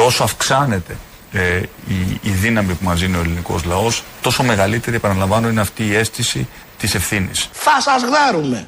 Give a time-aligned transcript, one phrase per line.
[0.00, 0.96] όσο αυξάνεται
[1.32, 1.56] ε,
[1.88, 5.94] η, η δύναμη που μας δίνει ο ελληνικός λαός, τόσο μεγαλύτερη, επαναλαμβάνω, είναι αυτή η
[5.94, 7.48] αίσθηση της ευθύνης.
[7.52, 8.66] Θα σας γδάρουμε.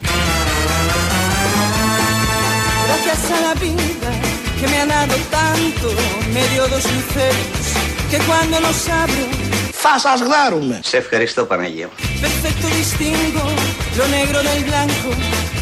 [2.86, 4.10] Gracias a la vida
[4.58, 5.86] que me ha dado tanto,
[6.34, 7.64] me dio dos luceros
[8.10, 9.26] que cuando los abro,
[9.84, 10.80] Θα σας γδάρουμε.
[10.82, 11.88] Σε ευχαριστώ Παναγία.
[12.22, 13.44] perfecto distingo
[13.98, 15.08] lo negro del blanco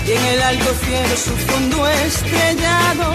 [0.07, 3.09] y en el alto cielo su fondo estrellado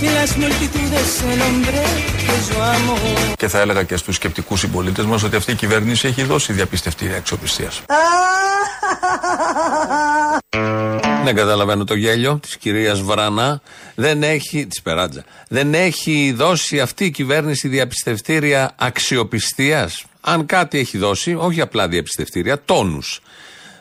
[0.00, 1.82] y en las multitudes el hombre
[2.24, 2.96] que yo amo.
[3.36, 7.16] Και θα έλεγα και στους σκεπτικούς συμπολίτες μας ότι αυτή η κυβέρνηση έχει δώσει διαπιστευτήρια
[7.16, 7.82] αξιοπιστίας.
[11.24, 13.60] Δεν καταλαβαίνω το γέλιο της κυρίας Βρανά.
[13.94, 14.66] Δεν έχει.
[14.66, 15.24] της Περάτζα.
[15.48, 20.04] Δεν έχει δώσει αυτή η κυβέρνηση διαπιστευτήρια αξιοπιστίας.
[20.20, 23.20] Αν κάτι έχει δώσει, όχι απλά διαπιστευτήρια, τόνους.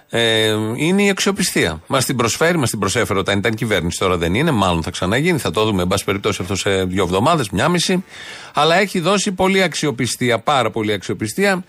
[0.09, 1.81] Ε, είναι η αξιοπιστία.
[1.87, 3.99] Μας την προσφέρει, μας την προσέφερε όταν ήταν κυβέρνηση.
[3.99, 5.37] Τώρα δεν είναι, μάλλον θα ξαναγίνει.
[5.37, 8.03] Θα το δούμε, εν πάση περιπτώσει, αυτό σε δύο εβδομάδες, μια μισή.
[8.53, 11.63] Αλλά έχει δώσει πολύ αξιοπιστία, πάρα πολύ αξιοπιστία.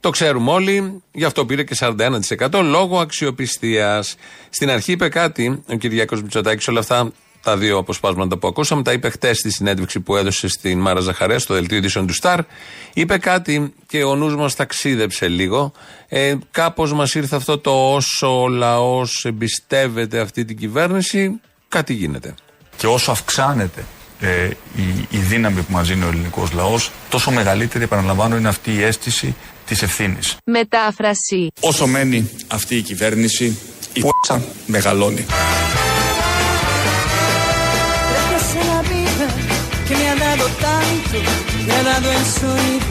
[0.00, 4.16] Το ξέρουμε όλοι, γι' αυτό πήρε και 41% λόγω αξιοπιστίας.
[4.50, 7.12] Στην αρχή είπε κάτι ο Κυριάκος Μητσοτάκης, όλα αυτά
[7.42, 11.42] τα δύο αποσπάσματα που ακούσαμε, τα είπε χτες στη συνέντευξη που έδωσε στην Μάρα Ζαχαρέας,
[11.42, 12.40] στο δελτίο ειδήσεων του Σταρ.
[12.92, 15.72] Είπε κάτι και ο νους μας ταξίδεψε λίγο.
[16.08, 22.34] Ε, Κάπως μας ήρθε αυτό το όσο ο λαός εμπιστεύεται αυτή την κυβέρνηση, κάτι γίνεται.
[22.76, 23.84] Και όσο αυξάνεται
[24.20, 24.44] ε,
[24.76, 28.82] η, η δύναμη που μας δίνει ο ελληνικός λαός, τόσο μεγαλύτερη, επαναλαμβάνω, είναι αυτή η
[28.82, 29.34] αίσθηση
[29.66, 30.36] της ευθύνης.
[30.44, 31.48] Μετάφραση.
[31.60, 33.58] Όσο μένει αυτή η κυβέρνηση,
[33.92, 35.26] η π***α μεγαλώνει.
[41.26, 42.90] Tanto, me ha dado el sonido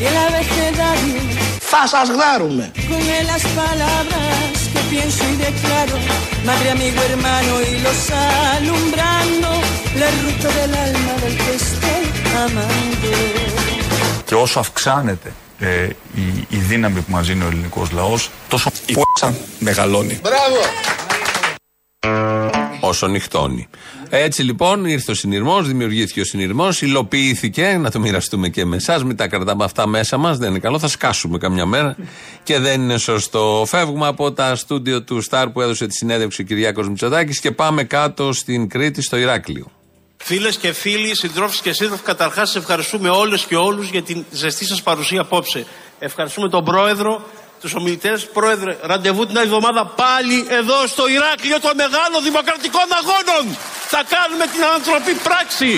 [0.00, 1.20] y el abecedario.
[1.74, 2.70] Θα σας γδάρουμε.
[2.90, 5.96] Con él las palabras que pienso y declaro,
[6.48, 8.02] madre, amigo, hermano, y los
[8.56, 9.50] alumbrando,
[10.00, 12.04] la ruta del alma del que estoy
[12.44, 13.10] amando.
[14.24, 18.92] Και όσο αυξάνεται ε, η, η δύναμη που μας δίνει ο ελληνικός λαός, τόσο Η
[18.92, 19.28] π***α
[19.58, 20.20] μεγαλώνει.
[22.84, 23.68] Όσο νυχτώνει.
[24.08, 27.78] Έτσι λοιπόν ήρθε ο συνειρμός, δημιουργήθηκε ο συνειρμός, υλοποιήθηκε.
[27.80, 29.04] Να το μοιραστούμε και με εσάς.
[29.04, 30.38] Μην τα κρατάμε αυτά μέσα μας.
[30.38, 30.78] Δεν είναι καλό.
[30.78, 31.96] Θα σκάσουμε καμιά μέρα.
[32.42, 33.64] Και δεν είναι σωστό.
[33.66, 37.84] Φεύγουμε από τα στούντιο του Σταρ που έδωσε τη συνέντευξη ο Κυριάκος Μητσοτάκης και πάμε
[37.84, 39.70] κάτω στην Κρήτη, στο Ηράκλειο.
[40.16, 44.82] Φίλες και φίλοι, συντρόφοι και σύντροφοι, καταρχάς ευχαριστούμε όλες και όλους για την ζεστή σας
[44.82, 45.66] παρουσία απόψε.
[45.98, 47.22] Ευχαριστούμε τον πρόεδρο,
[47.62, 48.18] τους ομιλητές.
[48.38, 53.44] Πρόεδρε, ραντεβού την άλλη εβδομάδα πάλι εδώ στο Ηράκλειο των μεγάλων δημοκρατικών αγώνων.
[53.92, 55.70] Θα κάνουμε την ανθρωπή πράξη.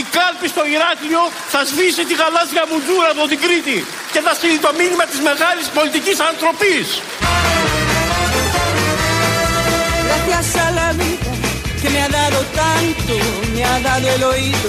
[0.00, 1.22] Η κάλπη στο Ηράκλειο
[1.52, 3.78] θα σβήσει τη γαλάζια μουντζούρα από την Κρήτη
[4.12, 6.76] και θα στείλει το μήνυμα της μεγάλης πολιτικής ανθρωπή.
[10.26, 11.30] Gracias a la vida
[11.80, 13.14] que me ha dado tanto,
[13.54, 14.68] me ha dado el oído,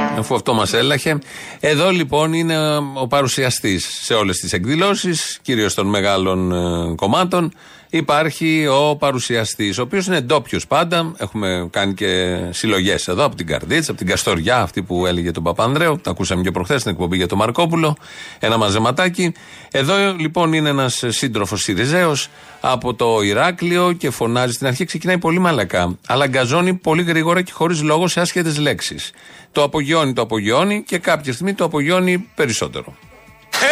[0.17, 1.17] Αφού αυτό μας έλαχε.
[1.59, 7.53] Εδώ λοιπόν είναι ο παρουσιαστής σε όλες τις εκδηλώσεις, κυρίως των μεγάλων ε, κομμάτων.
[7.93, 11.11] Υπάρχει ο παρουσιαστής, ο οποίος είναι ντόπιος πάντα.
[11.17, 15.43] Έχουμε κάνει και συλλογές εδώ από την Καρδίτσα, από την Καστοριά, αυτή που έλεγε τον
[15.43, 15.99] Παπανδρέου.
[16.01, 17.95] Τα ακούσαμε και προχθές στην εκπομπή για τον Μαρκόπουλο.
[18.39, 19.33] Ένα μαζεματάκι.
[19.71, 22.27] Εδώ λοιπόν είναι ένας σύντροφος Σιριζέος
[22.61, 24.53] από το Ηράκλειο και φωνάζει.
[24.53, 29.11] Στην αρχή ξεκινάει πολύ μαλακά, αλλά αγκαζώνει πολύ γρήγορα και χωρίς λόγο σε άσχετες λέξεις.
[29.51, 32.95] Το απογειώνει, το απογειώνει και κάποια στιγμή το απογειώνει περισσότερο.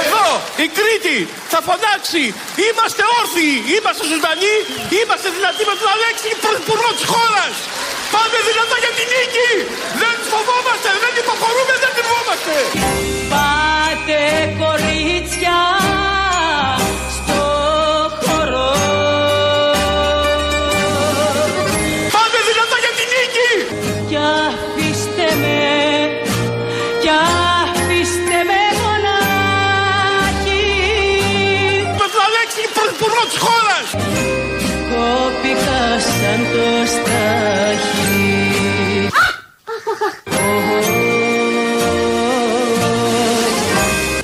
[0.01, 0.28] Εδώ
[0.66, 1.17] η Κρήτη
[1.52, 2.23] θα φωνάξει.
[2.66, 4.55] Είμαστε όρθιοι, είμαστε ζωντανοί,
[4.99, 7.53] είμαστε δυνατοί με τον Αλέξη, πρωθυπουργό της χώρας.
[8.14, 9.52] Πάμε δυνατά για την νίκη.
[10.02, 12.55] Δεν φοβόμαστε, δεν υποχωρούμε, δεν κρυβόμαστε.
[13.34, 14.20] Πάτε
[14.61, 15.58] κορίτσια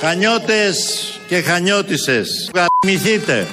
[0.08, 0.78] Χανιώτες
[1.26, 2.50] και χανιώτισες.
[2.54, 3.46] Γαμηθείτε.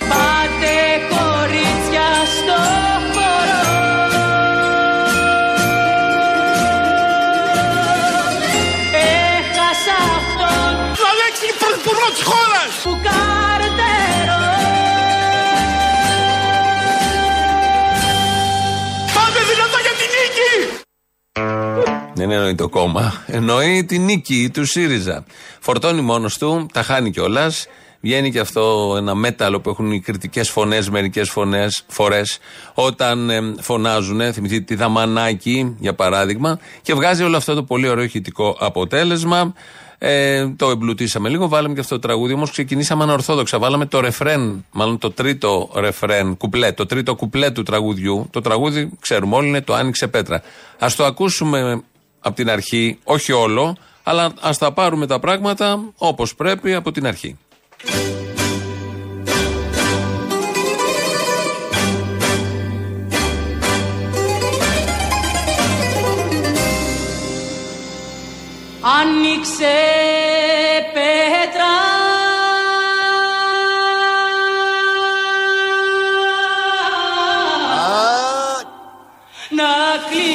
[22.44, 23.24] Εννοεί το κόμμα.
[23.28, 25.24] Εννοεί τη νίκη του ΣΥΡΙΖΑ.
[25.60, 27.68] Φορτώνει μόνος του, τα χάνει κιόλας.
[28.02, 31.34] Βγαίνει και αυτό ένα μέταλλο που έχουν οι κριτικές φωνές μερικές
[31.88, 32.40] φορές
[32.74, 34.34] όταν ε, φωνάζουν.
[34.34, 39.54] Θυμηθείτε τη Δαμανάκη, για παράδειγμα, και βγάζει όλο αυτό το πολύ ωραίο ηχητικό αποτέλεσμα.
[39.98, 42.34] Ε, το εμπλουτίσαμε λίγο, βάλαμε και αυτό το τραγούδι.
[42.34, 43.60] Όμως ξεκινήσαμε ανορθόδοξα.
[43.60, 48.28] Βάλαμε το ρεφρέν, μάλλον το τρίτο ρεφρέν, κουπλέ, το τρίτο κουπλέ του τραγουδιού.
[48.32, 50.42] Το τραγούδι, ξέρουμε όλοι, είναι το Άνοιξε Πέτρα.
[50.80, 51.84] Α το ακούσουμε
[52.24, 57.08] από την αρχή, όχι όλο, αλλά ας τα πάρουμε τα πράγματα όπως πρέπει από την
[57.08, 57.38] αρχή.
[68.82, 69.76] Άνοιξε
[70.94, 71.74] πέτρα
[79.50, 79.64] να
[80.10, 80.33] κλειστώ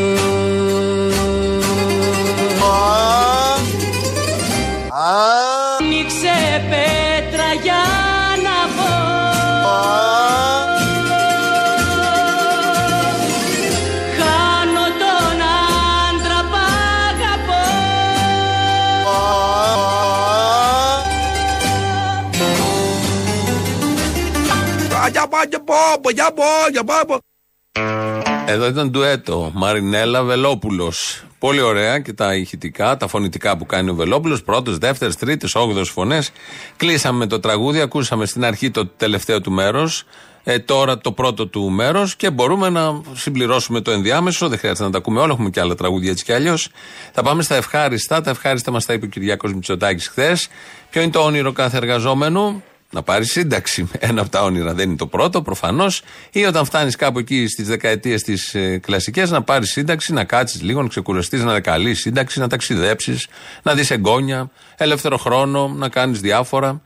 [28.45, 29.51] Εδώ ήταν ντουέτο.
[29.53, 31.23] Μαρινέλα Βελόπουλος.
[31.39, 34.43] Πολύ ωραία και τα ηχητικά, τα φωνητικά που κάνει ο Βελόπουλος.
[34.43, 36.31] Πρώτε, δεύτερε, τρίτε, όγδοες φωνές.
[36.77, 40.03] Κλείσαμε με το τραγούδι, ακούσαμε στην αρχή το τελευταίο του μέρος.
[40.43, 44.47] Ε, τώρα το πρώτο του μέρος και μπορούμε να συμπληρώσουμε το ενδιάμεσο.
[44.47, 46.69] Δεν χρειάζεται να τα ακούμε όλα, έχουμε και άλλα τραγούδια έτσι κι αλλιώς.
[47.11, 48.21] Θα πάμε στα ευχάριστα.
[48.21, 50.47] Τα ευχάριστα μας τα είπε ο Κυριάκος Μητσοτάκης χθες.
[50.89, 53.89] Ποιο είναι το όνειρο κάθε εργαζόμενου, να πάρεις σύνταξη.
[53.99, 56.01] Ένα από τα όνειρα δεν είναι το πρώτο, προφανώς.
[56.31, 60.61] Ή όταν φτάνεις κάπου εκεί στις δεκαετίες τις ε, κλασικές, να πάρεις σύνταξη, να κάτσεις
[60.61, 63.27] λίγο, να ξεκουραστείς, να είναι καλή σύνταξη, να ταξιδέψεις,
[63.63, 66.81] να δεις εγγόνια, ελεύθερο χρόνο, να κάνεις διάφορα.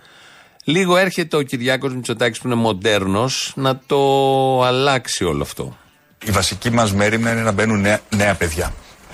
[0.63, 5.77] Λίγο έρχεται ο Κυριάκος Μητσοτάκης που είναι μοντέρνος να το αλλάξει όλο αυτό.
[6.25, 8.73] Η βασική μας μέρημνα είναι να μπαίνουν νέα, νέα παιδιά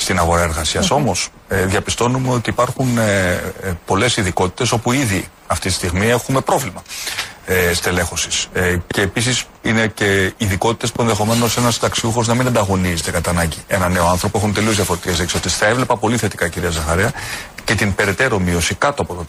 [0.09, 0.91] στην αγορά εργασίας.
[0.91, 6.41] Όμως, ε, διαπιστώνουμε ότι υπάρχουν ε, ε, πολλές ειδικότητες όπου ήδη αυτή τη στιγμή έχουμε
[6.41, 6.81] πρόβλημα
[7.45, 8.47] ε, στελέχωσης.
[8.53, 13.57] Ε, και επίσης είναι και ειδικότητες που ενδεχομένως ένας ταξιούχος να μην ανταγωνίζεται κατά ανάγκη
[13.67, 14.37] ένα νέο άνθρωπο.
[14.37, 15.57] Έχουν τελείως διαφορετικές δεξιότητες.
[15.57, 17.11] Θα έβλεπα πολύ θετικά, κυρία Ζαχαρέα,
[17.63, 19.25] και την περαιτέρω μείωση κάτω από το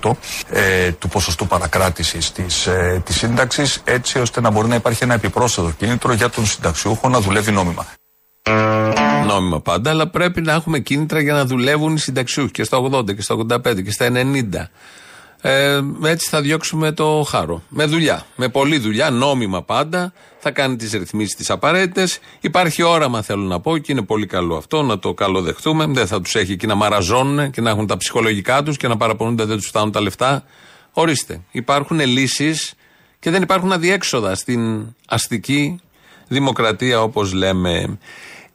[0.00, 0.10] 30%
[0.50, 5.14] ε, του ποσοστού παρακράτησης της ε, της σύνταξης, έτσι ώστε να μπορεί να υπάρχει ένα
[5.14, 7.86] επιπρόσθετο κίνητρο για τον συνταξιούχο να δουλεύει νόμιμα.
[9.26, 13.14] Νόμιμα πάντα, αλλά πρέπει να έχουμε κίνητρα για να δουλεύουν οι συνταξιούχοι και στα 80
[13.14, 14.68] και στα 85 και στα 90.
[15.40, 17.62] Ε, έτσι θα διώξουμε το χάρο.
[17.68, 18.26] Με δουλειά.
[18.36, 20.12] Με πολλή δουλειά, νόμιμα πάντα.
[20.38, 22.18] Θα κάνει τις ρυθμίσεις τις απαραίτητες.
[22.40, 25.86] Υπάρχει όραμα, θέλω να πω, και είναι πολύ καλό αυτό να το καλοδεχτούμε.
[25.86, 28.96] Δεν θα τους έχει εκεί να μαραζώνουν και να έχουν τα ψυχολογικά τους και να
[28.96, 30.44] παραπονούνται δεν τους φτάνουν τα λεφτά.
[30.92, 31.40] Ορίστε.
[31.50, 32.74] Υπάρχουν λύσεις
[33.18, 35.80] και δεν υπάρχουν αδιέξοδα στην αστική
[36.28, 37.98] δημοκρατία, όπως λέμε.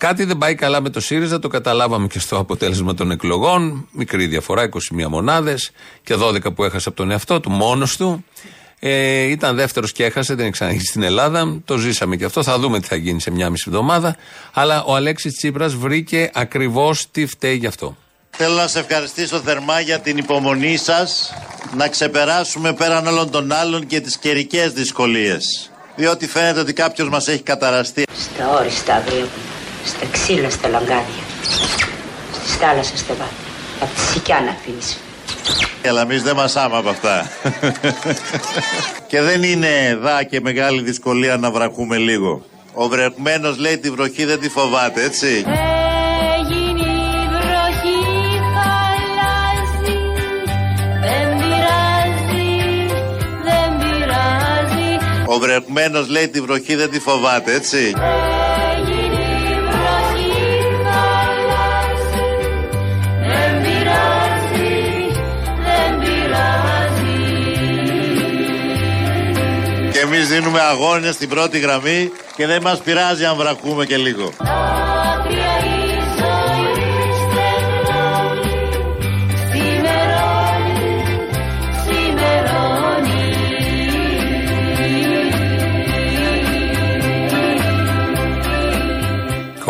[0.01, 3.87] Κάτι δεν πάει καλά με το ΣΥΡΙΖΑ, το καταλάβαμε και στο αποτέλεσμα των εκλογών.
[3.91, 5.71] Μικρή διαφορά, 21 μονάδες
[6.03, 8.25] και 12 που έχασε από τον εαυτό του, μόνος του.
[8.79, 11.61] Ε, ήταν δεύτερος και έχασε, δεν έχει ξαναγίνει στην Ελλάδα.
[11.65, 12.43] Το ζήσαμε και αυτό.
[12.43, 14.15] Θα δούμε τι θα γίνει σε μια μισή εβδομάδα.
[14.53, 17.97] Αλλά ο Αλέξης Τσίπρας βρήκε ακριβώς τι φταίει γι' αυτό.
[18.29, 21.33] Θέλω να σε ευχαριστήσω θερμά για την υπομονή σας
[21.77, 25.71] να ξεπεράσουμε πέραν όλων των άλλων και τις καιρικές δυσκολίες.
[25.95, 28.03] Διότι φαίνεται ότι κάποιος μας έχει καταραστεί.
[28.13, 29.50] Στα όριστα βλέπουμε,
[29.85, 31.23] στα ξύλα, στα λαγκάδια,
[32.33, 33.33] στις θάλασσες στα βάθη.
[33.81, 34.97] Απ' τη σικιά να αφήνεις.
[35.87, 37.31] Αλλά εμείς δεν μασάμε από αυτά.
[39.07, 42.45] και δεν είναι δά και μεγάλη δυσκολία να βραχούμε λίγο.
[42.73, 45.45] Ο βρεχμένος λέει τη βροχή δεν τη φοβάται, έτσι.
[46.37, 49.99] Έγινε η βροχή χαλάζει
[51.01, 52.49] Δεν πειράζει,
[53.43, 57.93] δεν πειράζει Ο βρεχμένος λέει τη βροχή δεν τη φοβάται, έτσι.
[70.13, 74.31] Εμείς δίνουμε αγώνες στην πρώτη γραμμή και δεν μας πειράζει αν βραχούμε και λίγο.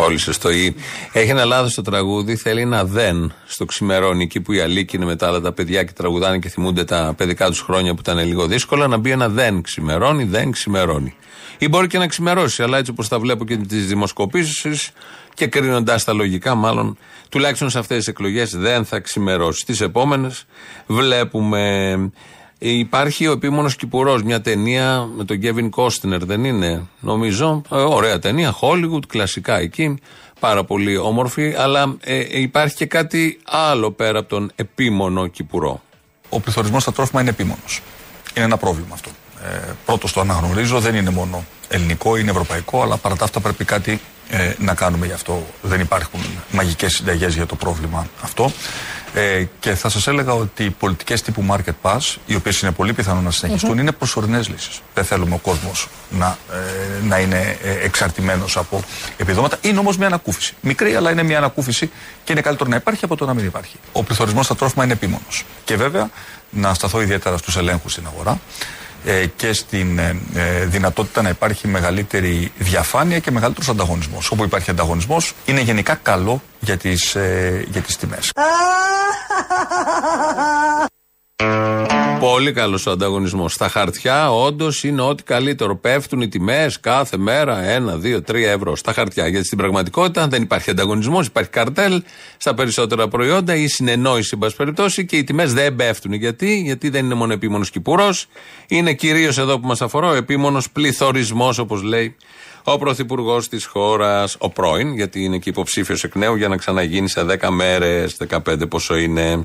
[0.02, 0.74] Κόλλησε στο «η».
[1.12, 5.04] Έχει ένα λάθος στο τραγούδι, θέλει ένα δεν στο ξημερώνει, εκεί που οι αλήκοι είναι
[5.04, 8.18] με τα άλλα τα παιδιά και τραγουδάνε και θυμούνται τα παιδικά τους χρόνια που ήταν
[8.18, 11.14] λίγο δύσκολα, να μπει ένα δεν ξημερώνει, δεν ξημερώνει.
[11.58, 14.90] Ή μπορεί και να ξημερώσει, αλλά έτσι όπως τα βλέπω και τις δημοσκοπήσεις
[15.34, 19.64] και κρίνοντα τα λογικά, μάλλον τουλάχιστον σε αυτές τις εκλογές δεν θα ξημερώσει.
[19.66, 20.44] Τις επόμενες
[20.86, 21.94] βλέπουμε.
[22.64, 27.62] Υπάρχει ο επίμονος Κυπουρός, μια ταινία με τον Γκέβιν Κόστινερ, δεν είναι, νομίζω.
[27.70, 29.98] Ε, ωραία ταινία, Hollywood, κλασικά εκεί.
[30.40, 35.82] Πάρα πολύ όμορφη, αλλά ε, υπάρχει και κάτι άλλο πέρα από τον επίμονο Κυπουρό.
[36.28, 37.80] Ο πληθωρισμός στα τρόφιμα είναι επίμονος.
[38.34, 39.10] Είναι ένα πρόβλημα αυτό.
[39.44, 43.64] Ε, Πρώτος το αναγνωρίζω, δεν είναι μόνο ελληνικό, είναι ευρωπαϊκό, αλλά παρά τα αυτά πρέπει
[43.64, 45.46] κάτι ε, να κάνουμε γι' αυτό.
[45.62, 48.52] Δεν υπάρχουν μαγικές συνταγές για το πρόβλημα αυτό.
[49.14, 52.92] Ε, και θα σας έλεγα ότι οι πολιτικές τύπου Market Pass, οι οποίες είναι πολύ
[52.92, 54.80] πιθανό να συνεχιστουν είναι προσωρινές λύσεις.
[54.94, 58.82] Δεν θέλουμε ο κόσμος να, ε, να είναι ε, εξαρτημένος από
[59.16, 59.58] επιδόματα.
[59.60, 60.54] Είναι όμως μια ανακούφιση.
[60.60, 61.90] Μικρή, αλλά είναι μια ανακούφιση
[62.24, 63.76] και είναι καλύτερο να υπάρχει από το να μην υπάρχει.
[63.92, 65.44] Ο πληθωρισμός στα τρόφιμα είναι επίμονος.
[65.64, 66.10] Και βέβαια
[66.50, 68.40] να σταθώ ιδιαίτερα στους ελέγχους στην αγορά
[69.04, 74.30] ε, και στην ε, ε, δυνατότητα να υπάρχει μεγαλύτερη διαφάνεια και μεγαλύτερος ανταγωνισμός.
[74.30, 78.32] Όπου υπάρχει ανταγωνισμός είναι γενικά καλό για τις, ε, για τις τιμές.
[82.20, 83.52] Πολύ καλός ο ανταγωνισμός.
[83.52, 85.76] Στα χαρτιά, όντως είναι ό,τι καλύτερο.
[85.76, 88.76] Πέφτουν οι τιμές κάθε μέρα 1, 2, 3 ευρώ.
[88.76, 89.26] Στα χαρτιά.
[89.26, 92.02] Γιατί στην πραγματικότητα δεν υπάρχει ανταγωνισμός, υπάρχει καρτέλ
[92.36, 96.12] στα περισσότερα προϊόντα ή συνεννόηση, εν πάση περιπτώσει, και οι τιμές δεν πέφτουν.
[96.12, 98.26] Γιατί; Γιατί δεν είναι μόνο επίμονος κυπουρός,
[98.68, 102.16] είναι κυρίως εδώ που μας αφορά ο επίμονος πληθωρισμός, όπως λέει
[102.64, 107.08] ο πρωθυπουργός της χώρας, ο πρώην, γιατί είναι και υποψήφιος εκ νέου για να ξαναγίνει
[107.08, 109.44] σε 10 μέρες, 15 πόσο είναι.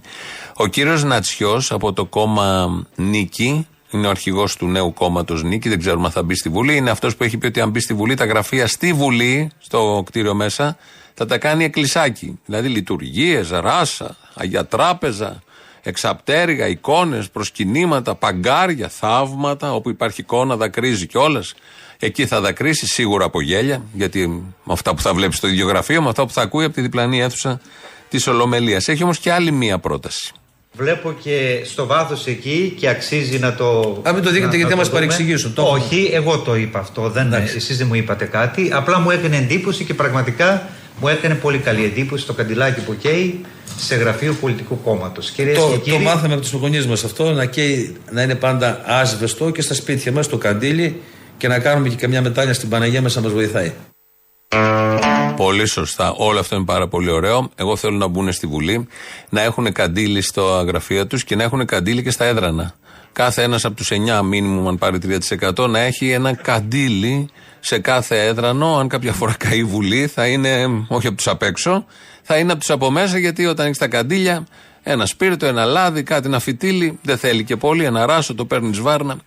[0.56, 5.80] Ο κύριος Νατσιός από το κόμμα Νίκη, είναι ο αρχηγός του νέου κόμματος Νίκη, δεν
[5.80, 6.76] ξέρουμε αν θα μπει στη Βουλή.
[6.76, 10.04] Είναι αυτός που έχει πει ότι αν μπει στη Βουλή, τα γραφεία στη Βουλή, στο
[10.06, 10.78] κτίριο μέσα,
[11.14, 12.40] θα τα κάνει εκκλησάκι.
[12.46, 15.42] Δηλαδή λειτουργίες, ράσα, αγία τράπεζα,
[15.82, 19.74] εξαπτέρυγα, εικόνες, προσκυνήματα, παγκάρια, θαύματα.
[19.74, 21.54] Όπου υπάρχει εικόνα, δακρύζει κιόλας.
[22.00, 24.28] Εκεί θα δακρύσει σίγουρα από γέλια, γιατί
[24.64, 26.82] με αυτά που θα βλέπεις στο ίδιο γραφείο, με αυτά που θα ακούει από τη
[26.82, 27.62] διπλανή αίθουσα
[28.10, 28.88] της Ολομελίας.
[28.88, 30.32] Έχει όμως και άλλη μία πρόταση.
[30.74, 34.00] Βλέπω και στο βάθος εκεί και αξίζει να το.
[34.08, 35.00] Α, μην το δείχνετε γιατί να θα μας δούμε.
[35.00, 35.54] παρεξηγήσουν.
[35.54, 37.10] Το Όχι, εγώ το είπα αυτό.
[37.10, 37.38] Δεν, Ναι.
[37.38, 38.70] Εσείς δεν μου είπατε κάτι.
[38.74, 43.42] Απλά μου έκανε εντύπωση και πραγματικά μου έκανε πολύ καλή εντύπωση το καντιλάκι που καίει
[43.78, 45.32] σε γραφείο πολιτικού κόμματος.
[45.32, 48.36] Κυρίες και Το, το κύριοι, μάθαμε από τους γονείς μας αυτό να, καίει, να είναι
[48.36, 51.02] πάντα άσβεστο και στα σπίτια μας το καντήλι
[51.38, 53.74] και να κάνουμε και καμιά μετάνια στην Παναγία μας να μας βοηθάει.
[55.36, 56.14] Πολύ σωστά.
[56.18, 57.50] Όλο αυτό είναι πάρα πολύ ωραίο.
[57.56, 58.88] Εγώ θέλω να μπουν στη Βουλή,
[59.30, 62.74] να έχουν καντήλι στο γραφείο τους και να έχουν καντήλι και στα έδρανα.
[63.12, 67.30] Κάθε ένας από τους 9 μήνυμου, αν πάρει 3%, να έχει ένα καντήλι
[67.60, 68.78] σε κάθε έδρανο.
[68.78, 71.86] Αν κάποια φορά καεί η Βουλή, θα είναι όχι από τους απ' έξω,
[72.22, 74.48] θα είναι από τους από μέσα, γιατί όταν έχεις τα καντήλια,
[74.84, 78.80] ένα σπίρτο, ένα λάδι, κάτι, ένα φυτίλι, δεν θέλει και πολύ, ένα ράσο, το παίρνεις
[78.80, 79.18] βάρνα.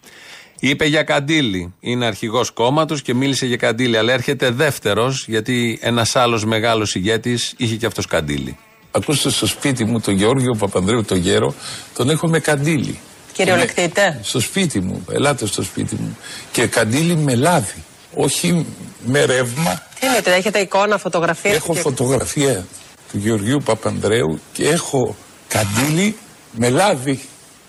[0.60, 1.74] Είπε για Καντήλη.
[1.80, 3.96] Είναι αρχηγός κόμματος και μίλησε για Καντήλη.
[3.96, 8.56] Αλλά έρχεται δεύτερος, γιατί ένας άλλος μεγάλος ηγέτης είχε και αυτός Καντήλη.
[8.90, 11.54] Ακούστε στο σπίτι μου τον Γεώργιο Παπανδρέου τον γέρο,
[11.94, 12.98] τον έχω με καντήλι.
[13.32, 14.20] Κυριολεκτείτε.
[14.22, 16.18] Στο σπίτι μου, ελάτε στο σπίτι μου.
[16.52, 18.66] Και καντήλι με λάδι, όχι
[19.06, 19.82] με ρεύμα.
[20.00, 22.66] Τι εννοείτε, έχετε εικόνα, φωτογραφία; Έχω φωτογραφία
[23.10, 25.16] του Γεωργίου Παπανδρέου και έχω
[25.48, 26.16] καντήλι
[26.52, 27.20] με λάδι.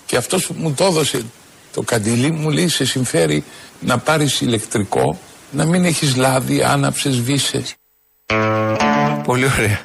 [0.05, 1.21] Και αυτός που μου το έδωσε
[1.73, 3.43] το καντήλι μου λέει σε συμφέρει
[3.79, 5.19] να πάρεις ηλεκτρικό,
[5.51, 7.75] να μην έχεις λάδι, άναψες, βύσες.
[9.23, 9.79] Πολύ ωραία.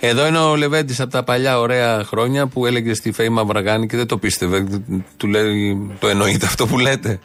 [0.00, 3.96] Εδώ είναι ο Λεβέντης από τα παλιά ωραία χρόνια που έλεγε στη Φέη Μαυραγάνη και
[3.96, 4.66] δεν το πίστευε.
[5.16, 7.18] Του λέει, το εννοείται αυτό που λέτε.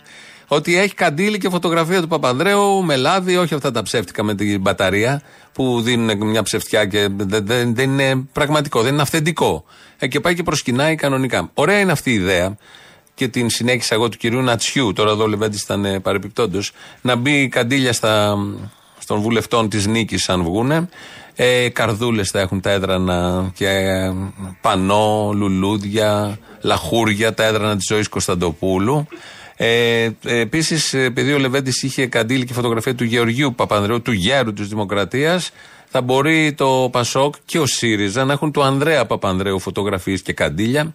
[0.48, 4.62] Ότι έχει καντήλι και φωτογραφία του Παπανδρέου με λάδι, όχι αυτά τα ψεύτικα με την
[4.62, 9.64] μπαταρία που δίνουν μια ψευτιά και δεν, δεν, δεν είναι πραγματικό, δεν είναι αυθεντικό.
[9.98, 11.50] Ε, και πάει και προσκυνάει κανονικά.
[11.54, 12.58] Ωραία είναι αυτή η ιδέα
[13.22, 14.94] και την συνέχισα εγώ του κυρίου Νατσιού.
[14.94, 16.72] Τώρα εδώ ο Λεβέντης ήταν ε, παρεπιπτόντως.
[17.02, 18.38] Να μπει καντήλια στα,
[19.06, 20.90] των βουλευτών της νίκης, αν βγούνε.
[21.36, 24.14] Ε, Καρδούλες θα έχουν τα έδρανα και ε,
[24.62, 29.08] πανό, λουλούδια, λαχούρια, τα έδρανα της ζωής Κωνσταντοπούλου.
[29.56, 34.68] Ε, Επίσης, επειδή ο Λεβέντης είχε καντήλι και φωτογραφία του Γεωργίου Παπανδρέου, του γέρου της
[34.68, 35.52] Δημοκρατίας,
[35.90, 40.94] θα μπορεί το Πασόκ και ο ΣΥΡΙΖΑ να έχουν του Ανδρέα Παπανδρέου φωτογραφίες και καντήλια.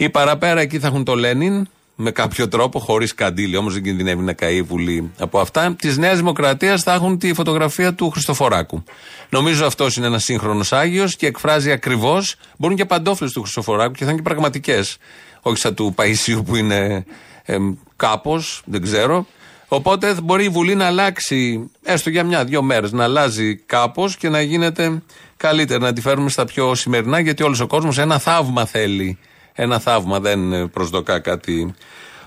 [0.00, 4.22] Οι παραπέρα εκεί θα έχουν το Λένιν με κάποιο τρόπο, χωρίς καντήλι, όμως δεν κινδυνεύει
[4.22, 5.74] να καεί η Βουλή από αυτά.
[5.78, 8.84] Της Νέας Δημοκρατίας θα έχουν τη φωτογραφία του Χριστοφοράκου.
[9.28, 12.34] Νομίζω αυτός είναι ένας σύγχρονος Άγιος και εκφράζει ακριβώς.
[12.56, 14.96] Μπορούν και παντόφλες του Χριστοφοράκου και θα είναι και πραγματικές.
[15.40, 17.04] Όχι σαν του Παϊσίου που είναι
[17.44, 17.56] ε,
[17.96, 19.26] κάπως, δεν ξέρω.
[19.68, 24.40] Οπότε μπορεί η Βουλή να αλλάξει, έστω για μια-δυο μέρες, να αλλάζει κάπως και να
[24.40, 25.02] γίνεται
[25.36, 29.18] καλύτερα, να τη φέρουμε στα πιο σημερινά, γιατί όλος ο κόσμος ένα θαύμα θέλει.
[29.62, 31.74] Ένα θαύμα, δεν προσδοκά κάτι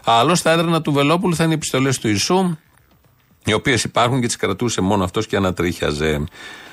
[0.03, 0.35] άλλο.
[0.35, 2.57] Στα έδρανα του Βελόπουλου θα είναι οι επιστολές του Ιησού,
[3.45, 6.23] οι οποίες υπάρχουν και τις κρατούσε μόνο αυτός και ανατρίχιαζε.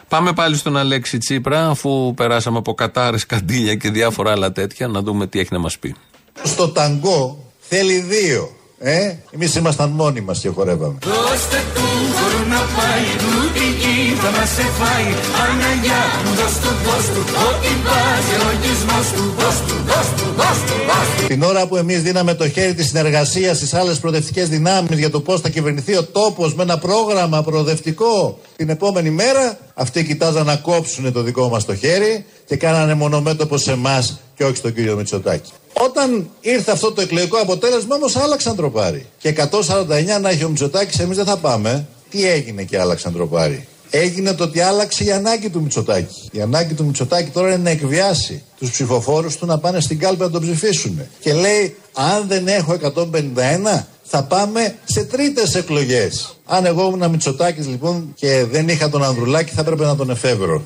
[0.09, 5.03] Πάμε πάλι στον Αλέξη Τσίπρα, αφού περάσαμε από κατάρες, καντήλια και διάφορα άλλα τέτοια, να
[5.03, 5.95] δούμε τι έχει να μας πει.
[6.43, 8.51] Στο ταγκό θέλει δύο.
[8.79, 10.99] Ε, εμείς ήμασταν μόνοι μας και χορεύαμε.
[11.03, 11.81] Δώστε του
[12.15, 13.20] χώρο να πάει
[13.53, 15.09] Ρουτική θα μας σε φάει
[15.45, 20.27] Αναγιά μου δώσ' του, δώσ' του Ό,τι βάζει ο λογισμός του Δώσ' του, δώσ' του,
[20.41, 23.99] δώσ' του, δώσ' του Την ώρα που εμείς δίναμε το χέρι της συνεργασίας στις άλλες
[23.99, 29.11] προοδευτικές δυνάμεις για το πώς θα κυβερνηθεί ο τόπος με ένα πρόγραμμα προοδευτικό την επόμενη
[29.11, 34.21] μέρα, αυτοί κοιτάζαν να κόψουν το δικό μας το χέρι και κάνανε μονομέτωπο σε εμάς
[34.37, 35.51] και όχι στον κύριο Μητσοτάκη.
[35.73, 39.07] Όταν ήρθε αυτό το εκλογικό αποτέλεσμα όμως άλλαξαν τροπάρι.
[39.19, 41.87] Και 149 να έχει ο Μητσοτάκης εμείς δεν θα πάμε.
[42.11, 43.67] Τι έγινε και άλλαξαν τροπάρι.
[43.91, 46.29] Έγινε το ότι άλλαξε η ανάγκη του Μητσοτάκη.
[46.33, 50.21] Η ανάγκη του Μητσοτάκη τώρα είναι να εκβιάσει τους ψηφοφόρους του να πάνε στην κάλπη
[50.21, 51.01] να τον ψηφίσουν.
[51.21, 56.37] Και λέει, αν δεν έχω 151, θα πάμε σε τρίτες εκλογές.
[56.47, 60.63] Αν εγώ ήμουν Μητσοτάκης λοιπόν και δεν είχα τον Ανδρουλάκη, θα έπρεπε να τον εφεύρω.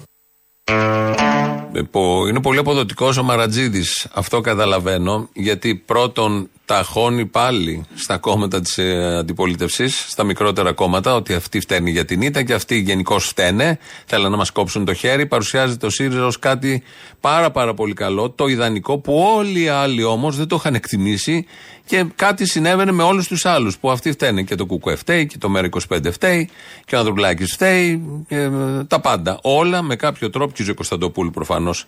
[0.65, 1.81] Ε,
[2.29, 4.07] Είναι πολύ αποδοτικός ο Μαρατζίδης.
[4.13, 5.29] Αυτό καταλαβαίνω.
[5.33, 11.91] Γιατί πρώτον ταχώνει πάλι στα κόμματα της ε, αντιπολίτευσης, στα μικρότερα κόμματα, ότι αυτοί φταίνει
[11.91, 13.79] για την ήττα και αυτοί γενικώς φταίνε.
[14.07, 15.27] Θέλουν να μας κόψουν το χέρι.
[15.27, 16.83] Παρουσιάζει το ΣΥΡΙΖΑ ως κάτι
[17.21, 18.31] πάρα πάρα πολύ καλό.
[18.31, 21.47] Το ιδανικό που όλοι οι άλλοι όμως δεν το είχαν εκτιμήσει
[21.87, 24.43] και κάτι συνέβαινε με όλους τους άλλους που αυτοί φταίνε.
[24.43, 26.49] Και το ΚΚΕ φταίει και το ΜΕΡΑ25 φταίει
[26.85, 28.25] και ο Ανδρουλάκης φταίει.
[28.29, 28.51] Και, ε,
[28.89, 29.39] τα πάντα.
[29.43, 31.87] Όλα με κάποιο τρόπο και ο Ζε Κωνσταντοπούλου προφανώς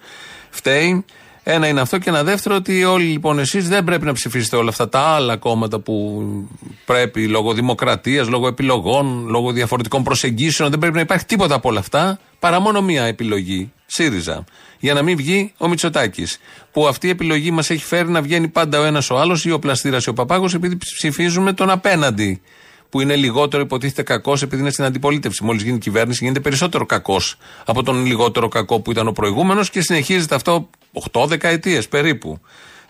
[0.51, 1.05] φταίει.
[1.49, 4.69] Ένα είναι αυτό και ένα δεύτερο ότι όλοι λοιπόν εσείς δεν πρέπει να ψηφίσετε όλα
[4.69, 6.25] αυτά τα άλλα κόμματα που
[6.85, 10.71] πρέπει λόγω δημοκρατίας, λόγω επιλογών, λόγω διαφορετικών προσεγγίσεων.
[10.71, 13.73] Δεν πρέπει να υπάρχει τίποτα από όλα αυτά παρά μόνο μία επιλογή.
[13.87, 14.45] ΣΥΡΙΖΑ.
[14.79, 16.39] Για να μην βγει ο Μητσοτάκης.
[16.73, 19.51] Που αυτή η επιλογή μας έχει φέρει να βγαίνει πάντα ο ένας ο άλλος ή
[19.51, 22.41] ο Πλαστήρας ή ο Παπάγος επειδή ψηφίζουμε τον απέναντι
[22.89, 25.45] που είναι λιγότερο υποτίθεται κακός επειδή είναι στην αντιπολίτευση.
[25.45, 29.81] Μόλις γίνει κυβέρνηση, γίνεται περισσότερο κακός από τον λιγότερο κακό που ήταν ο προηγούμενος και
[29.81, 30.69] συνεχίζεται αυτό
[31.13, 32.41] 8 δεκαετίες περίπου.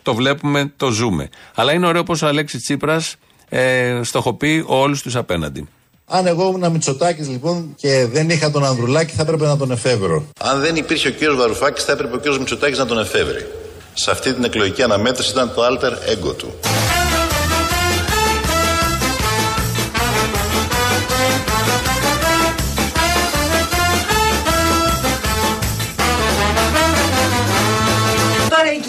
[0.02, 1.28] Το βλέπουμε, το ζούμε.
[1.54, 3.16] Αλλά είναι ωραίο πως ο Αλέξης Τσίπρας
[3.48, 5.68] ε, στοχοποιεί όλους τους απέναντι.
[6.06, 10.26] Αν εγώ ήμουν Μητσοτάκης λοιπόν και δεν είχα τον Ανδρουλάκη, θα έπρεπε να τον εφεύρω.
[10.40, 13.46] Αν δεν υπήρχε ο κύριος Βαρουφάκης, θα έπρεπε ο κύριος Μητσοτάκης να τον εφεύρει.
[13.94, 16.54] Σε αυτή την εκλογική αναμέτρηση ήταν το alter ego του.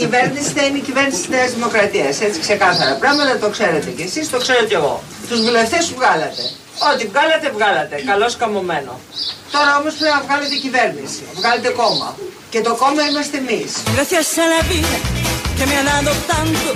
[0.07, 2.13] Κυβέρνηση θα είναι η κυβέρνηση της Νέας Δημοκρατίας.
[2.27, 4.95] Έτσι ξεκάθαρα πράγματα το ξέρετε κι εσείς, το ξέρω κι εγώ.
[5.29, 6.43] Τους βουλευτές που βγάλατε.
[6.89, 7.95] Ό,τι βγάλατε, βγάλατε.
[8.11, 8.93] Καλώς καμωμένο.
[9.53, 11.23] Τώρα όμως πρέπει να βγάλετε κυβέρνηση.
[11.39, 12.09] Βγάλετε κόμμα.
[12.53, 13.69] Και το κόμμα είμαστε εμείς.
[13.95, 14.97] Gracias a la vida
[15.57, 16.69] que me ha dado tanto,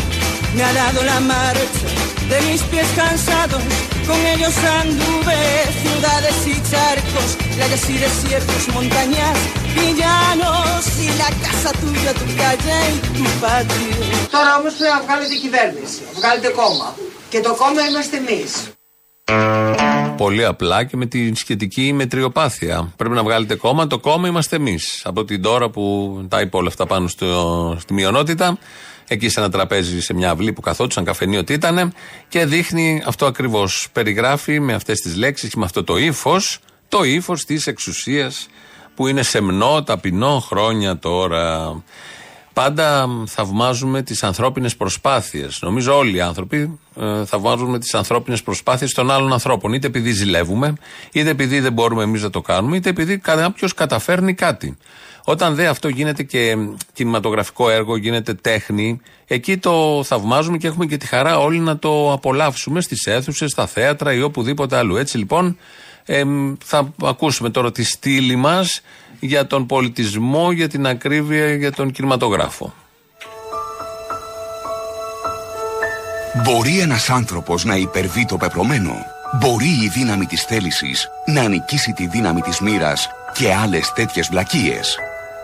[0.56, 1.90] me ha dado la marcha
[2.32, 3.64] de mis pies cansados.
[4.08, 5.40] Con ellos anduve
[5.84, 9.38] ciudades y charcos, playas y desiertos, montañas
[9.84, 14.30] y llanos y la casa tuya, tu calle y tu patio.
[14.32, 16.02] Τώρα όμως πρέπει να βγάλετε κυβέρνηση.
[16.16, 16.96] Βγάλετε κόμμα.
[17.30, 18.72] Και το κόμμα είμαστε εμείς.
[20.18, 22.94] Πολύ απλά και με τη σχετική μετριοπάθεια.
[22.96, 23.88] Πρέπει να βγάλετε κόμμα.
[23.88, 25.02] Το κόμμα είμαστε εμείς.
[25.04, 25.86] Από την τώρα που
[26.30, 28.58] τα είπε όλα αυτά πάνω στο, στη μειονότητα,
[29.08, 31.94] εκεί σε ένα τραπέζι, σε μια αυλή που καθόντουσαν, καφενείο ότι ήταν,
[32.28, 33.88] και δείχνει αυτό ακριβώς.
[33.94, 38.48] Περιγράφει με αυτές τις λέξεις και με αυτό το ύφος, το ύφος της εξουσίας
[39.02, 41.76] που είναι σεμνό, ταπεινό χρόνια τώρα.
[42.54, 45.60] Πάντα θαυμάζουμε τις ανθρώπινες προσπάθειες.
[45.62, 49.74] Νομίζω όλοι οι άνθρωποι ε, θαυμάζουμε τις ανθρώπινες προσπάθειες των άλλων ανθρώπων.
[49.74, 50.74] Είτε επειδή ζηλεύουμε,
[51.12, 54.78] είτε επειδή δεν μπορούμε εμείς να το κάνουμε, είτε επειδή κάποιος καταφέρνει κάτι.
[55.24, 56.56] Όταν δε αυτό γίνεται και
[56.94, 62.12] κινηματογραφικό έργο, γίνεται τέχνη, εκεί το θαυμάζουμε και έχουμε και τη χαρά όλοι να το
[62.12, 64.96] απολαύσουμε στις αίθουσες, στα θέατρα ή οπουδήποτε αλλού.
[64.96, 65.58] Έτσι λοιπόν,
[66.14, 66.24] ε,
[66.64, 68.82] θα ακούσουμε τώρα τη στήλη μας
[69.20, 72.74] για τον πολιτισμό, για την ακρίβεια, για τον κινηματογράφο.
[76.44, 79.06] Μπορεί ένας άνθρωπος να υπερβεί το πεπρωμένο.
[79.40, 84.98] Μπορεί η δύναμη της θέλησης να νικήσει τη δύναμη της μοίρας και άλλες τέτοιες βλακίες.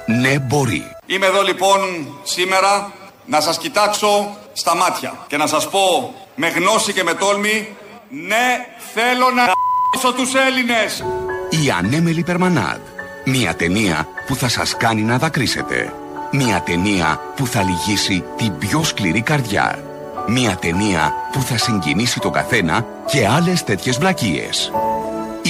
[0.05, 0.83] Ναι, μπορεί.
[1.05, 1.79] Είμαι εδώ λοιπόν
[2.23, 2.91] σήμερα
[3.25, 7.67] να σας κοιτάξω στα μάτια και να σας πω με γνώση και με τόλμη
[8.09, 9.66] ναι θέλω να ***σω
[10.15, 11.03] τους Έλληνες.
[11.49, 12.79] Η ανέμελη Περμανάντ.
[13.25, 15.93] Μια ταινία που θα σας κάνει να δακρύσετε.
[16.31, 19.79] Μια ταινία που θα λυγίσει την πιο σκληρή καρδιά.
[20.27, 24.71] Μια ταινία που θα συγκινήσει τον καθένα και άλλες τέτοιες βλακίες.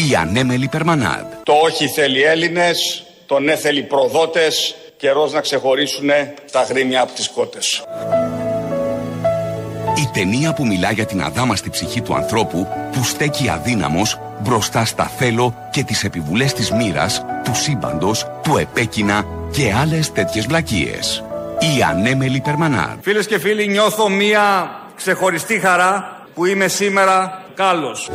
[0.10, 1.26] Η ανέμελη Περμανάντ.
[1.44, 6.10] Το όχι θέλει Έλληνες, το ναι θέλει προδότες, καιρός να ξεχωρίσουν
[6.52, 7.84] τα γρήμια από τις κότες.
[9.98, 15.04] Η ταινία που μιλά για την αδάμαστη ψυχή του ανθρώπου που στέκει αδύναμος μπροστά στα
[15.04, 21.24] θέλω και τις επιβουλές της μοίρας, του σύμπαντος, του επέκεινα και άλλες τέτοιες βλακίες.
[21.60, 22.98] Η ανέμελη Περμανάντ.
[23.02, 28.10] Φίλες και φίλοι, νιώθω μία ξεχωριστή χαρά που είμαι σήμερα κάλος.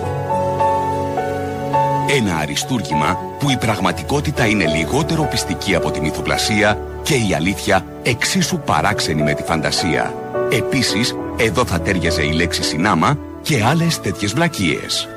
[2.16, 8.58] Ένα αριστούργημα που η πραγματικότητα είναι λιγότερο πιστική από τη μυθοπλασία και η αλήθεια εξίσου
[8.58, 10.14] παράξενη με τη φαντασία.
[10.50, 15.08] Επίσης, εδώ θα τέριαζε η λέξη συνάμα και άλλες τέτοιες βλακίες.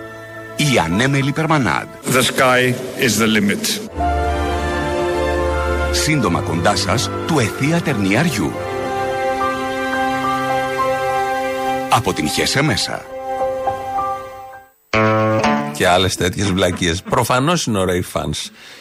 [0.56, 1.88] Η ανέμελη Περμανάντ.
[2.14, 3.90] The sky is the limit.
[5.92, 8.52] Σύντομα κοντά σας, του εθεία τερνιαριού.
[11.90, 13.15] Από την Χέσε μέσα.
[15.76, 17.02] Και άλλες τέτοιες βλακίες.
[17.02, 18.34] Προφανώς είναι ωραίοι φαν.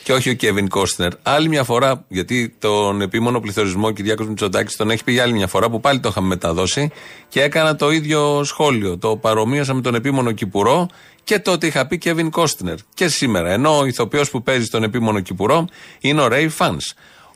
[0.03, 1.13] Και όχι ο Κέβιν Κόστνερ.
[1.23, 5.33] Άλλη μια φορά, γιατί τον επίμονο πληθωρισμό ο Κυριάκος Μητσοτάκης τον έχει πει για άλλη
[5.33, 6.91] μια φορά που πάλι το είχαμε μεταδώσει
[7.29, 8.99] και έκανα το ίδιο σχόλιο.
[8.99, 10.89] Το παρομοίασα με τον επίμονο Κυπουρό
[11.25, 12.77] και τότε είχα πει Κέβιν Κόστνερ.
[12.95, 13.51] Και σήμερα.
[13.51, 15.69] Ενώ ο ηθοποιός που παίζει τον επίμονο Κυπουρό
[16.01, 16.79] είναι ο Ρέι Φαν.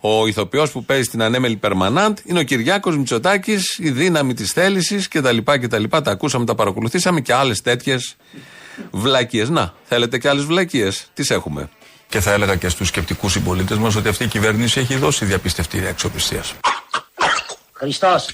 [0.00, 5.08] Ο ηθοποιός που παίζει την ανέμελη Περμανάντ είναι ο Κυριάκος Μητσοτάκης, η δύναμη της θέλησης
[5.08, 5.36] κτλ.
[5.44, 5.84] κτλ.
[5.88, 8.16] Τα ακούσαμε, τα παρακολουθήσαμε και άλλες τέτοιες
[8.90, 9.48] βλακίες.
[9.48, 11.06] Να, θέλετε και άλλες βλακίες.
[11.14, 11.68] Τις έχουμε.
[12.08, 15.88] Και θα έλεγα και στους σκεπτικούς συμπολίτες μας ότι αυτή η κυβέρνηση έχει δώσει διαπιστευτήρια
[15.88, 16.42] αξιοπιστία.
[17.72, 18.28] Χριστός.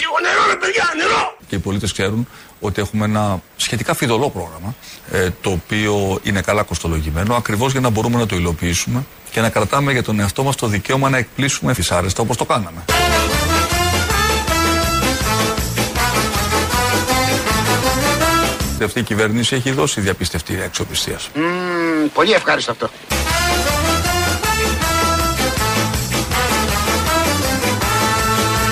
[0.00, 1.36] Λίγο νερό, ρε παιδιά, νερό!
[1.46, 2.28] Και οι πολίτες ξέρουν
[2.60, 4.74] ότι έχουμε ένα σχετικά φιδωλό πρόγραμμα,
[5.10, 9.50] ε, το οποίο είναι καλά κοστολογημένο, ακριβώς για να μπορούμε να το υλοποιήσουμε και να
[9.50, 12.84] κρατάμε για τον εαυτό μας το δικαίωμα να εκπλήσουμε δυσάρεστα όπως το κάναμε.
[18.82, 21.18] Αυτή η κυβέρνηση έχει δώσει διαπιστευτήρια αξιοπιστία.
[21.34, 22.90] Μμμ, πολύ ευχάριστο αυτό.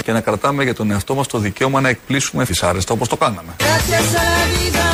[0.05, 3.55] Και να κρατάμε για τον εαυτό μας το δικαίωμα να εκπλήσουμε δυσάρεστα όπως το κάναμε.
[3.59, 4.89] Gracias a la vida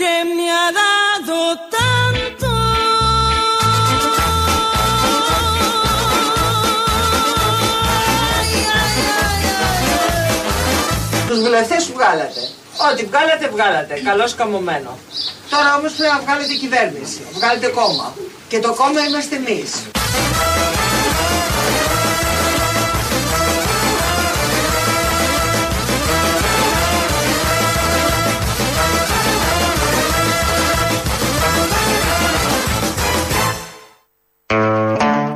[0.00, 1.38] que me ha dado
[1.74, 2.50] tanto.
[11.28, 12.40] Τους βουλευτές που βγάλατε.
[12.86, 13.94] Ό,τι βγάλατε, βγάλατε.
[14.04, 14.98] Καλώς καμωμένο.
[15.50, 17.20] Τώρα όμως πρέπει να βγάλετε κυβέρνηση.
[17.32, 18.14] Βγάλετε κόμμα.
[18.48, 19.70] Και το κόμμα είμαστε εμείς.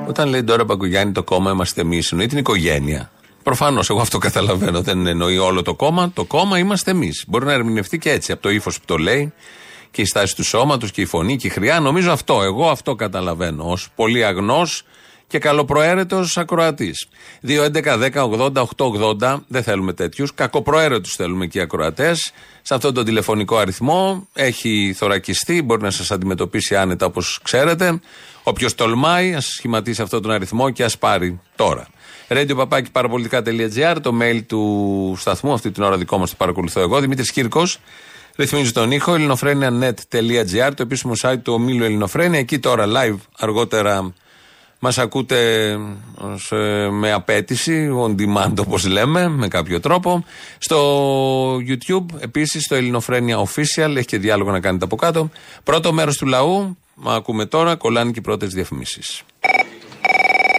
[0.09, 3.11] Όταν λέει τώρα Μπαγκογιάννη το κόμμα είμαστε εμείς, εννοεί την οικογένεια.
[3.43, 4.83] Προφανώς, εγώ αυτό καταλαβαίνω.
[4.83, 6.11] Δεν εννοεί όλο το κόμμα.
[6.15, 7.25] Το κόμμα είμαστε εμείς.
[7.29, 9.33] Μπορεί να ερμηνευτεί και έτσι από το ύφος που το λέει
[9.91, 11.81] και η στάση του σώματος και η φωνή και η χρειά.
[11.81, 12.43] Νομίζω αυτό.
[12.43, 13.65] Εγώ αυτό καταλαβαίνω.
[13.65, 14.85] Ω πολύ αγνός
[15.27, 17.09] και καλοπροαίρετος ακροατής.
[17.47, 20.35] 2.11.10.80.880 δεν θέλουμε τέτοιους.
[20.35, 22.33] Κακοπροαίρετους θέλουμε και οι ακροατές.
[22.63, 25.63] Σε αυτόν τον τηλεφωνικό αριθμό έχει θωρακιστεί.
[25.63, 28.01] Μπορεί να σας αντιμετωπίσει άνετα όπως ξέρετε.
[28.43, 31.87] Όποιος τολμάει, ας σχηματίσει αυτόν τον αριθμό και ας πάρει τώρα.
[32.33, 35.53] Radio παπάκι παραπολιτικά.gr, το mail του σταθμού.
[35.53, 37.01] Αυτή την ώρα δικό μας το παρακολουθώ εγώ.
[37.01, 37.79] Δημήτρης Κύρκος.
[38.37, 39.15] Ρυθμίζει τον ήχο.
[39.15, 42.39] ελληνοφρένια.net.gr, το επίσημο site του ομίλου Ελληνοφρένια.
[42.39, 44.13] Εκεί τώρα live αργότερα
[44.85, 45.79] Μας ακούτε
[46.15, 50.25] ως, ε, με απέτηση, on demand όπως λέμε, με κάποιο τρόπο.
[50.59, 55.31] Στο YouTube, επίσης, στο Ελληνοφρένια Official, έχει και διάλογο να κάνετε από κάτω.
[55.65, 59.23] Πρώτο μέρος του λαού, μα ακούμε τώρα, κολλάνε και οι πρώτες διαφημίσεις.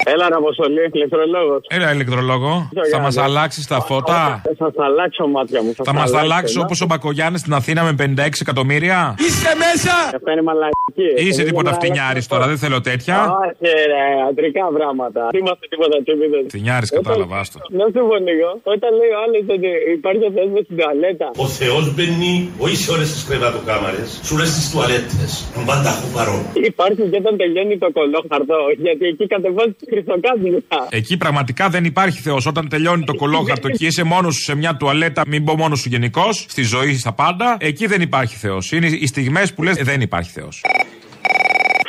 [0.06, 1.62] Έλα, ρε Αποστολή, ηλεκτρολόγος.
[1.68, 2.70] Έλα, ηλεκτρολόγο.
[2.92, 5.74] Θα μας αλλάξεις τα φώτα; Θα σας αλλάξω μάτια μου.
[5.84, 9.96] Θα μας αλλάξεις όπως ο Μπακογιάννης στην Αθήνα με 56 εκατομμύρια; Είστε μέσα!
[10.18, 11.08] Αυτό είναι μαλακή.
[11.28, 13.18] Είσαι τίποτα φτηνιάρης τώρα, δεν θέλω τέτοια.
[13.44, 15.22] Όχι, ρε, αντρικά πράγματα.
[15.32, 16.40] Δεν είμαστε τίποτα τσίπιδε.
[16.54, 17.58] Φτηνιάρης, κατάλαβα, άστο.
[17.80, 18.50] Να σου πω λίγο.
[18.76, 21.28] Όταν λέει ο άλλος ότι υπάρχει ο Θεός με στην τουαλέτα.
[21.46, 22.34] Ο Θεός μπαίνει
[22.66, 25.30] όχι σε όλες τις κρεβατοκάμαρες, σε όλες τις τουαλέτες.
[25.70, 26.42] Πάντα έχω παρόν.
[26.72, 30.88] Υπάρχει και όταν τελειώνει το κολόχαρτο, γιατί εκεί κατεβάζει τη χρυσοκάτια.
[30.90, 32.46] Εκεί πραγματικά δεν υπάρχει Θεός.
[32.46, 35.90] Όταν τελειώνει το κολόγαρτο και είσαι μόνος σου σε μια τουαλέτα, μην πω μόνος σου
[35.90, 38.72] γενικώς, στη ζωή, στα πάντα, εκεί δεν υπάρχει Θεός.
[38.72, 40.62] Είναι οι στιγμές που λες δεν υπάρχει Θεός.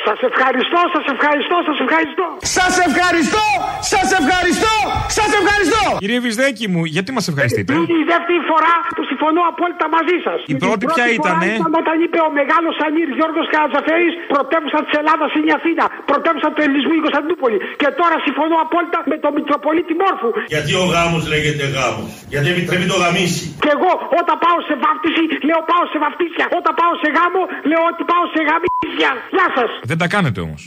[0.07, 2.25] Σας ευχαριστώ, σας ευχαριστώ, σας ευχαριστώ.
[2.57, 3.45] Σας ευχαριστώ!
[3.81, 3.91] Σας ευχαριστώ!
[3.91, 4.04] Σας ευχαριστώ!
[6.05, 10.17] Κύριε Βυσδέκη μου, γιατί μας ευχαριστείτε; Είναι η δεύτερη φορά που στη συμφωνώ απόλυτα μαζί
[10.25, 10.37] σας.
[10.53, 15.29] Η πρώτη ποια ήτανε; Ήταν όταν είπε ο μεγάλος Ανήρ Γιώργος Καρατζαφέρης, πρωτεύουσα της Ελλάδας
[15.35, 17.57] είναι η Αθήνα, πρωτεύουσα του ελληνισμού η Κωνσταντινούπολη.
[17.81, 20.29] Και τώρα συμφωνώ απόλυτα με τον Μητροπολίτη Μόρφου.
[20.53, 25.23] Γιατί ο γάμος λέγεται γάμος; Γιατί επιτρέπει το γαμίσι; Και εγώ όταν πάω σε βάφτιση,
[25.47, 26.45] λέω πάω σε βαφτίσια.
[26.59, 29.11] Όταν πάω σε γάμο, λέω ότι πάω σε γαμίσια.
[29.35, 29.69] Γεια σας.
[29.91, 30.61] Δεν τα κάνετε όμως.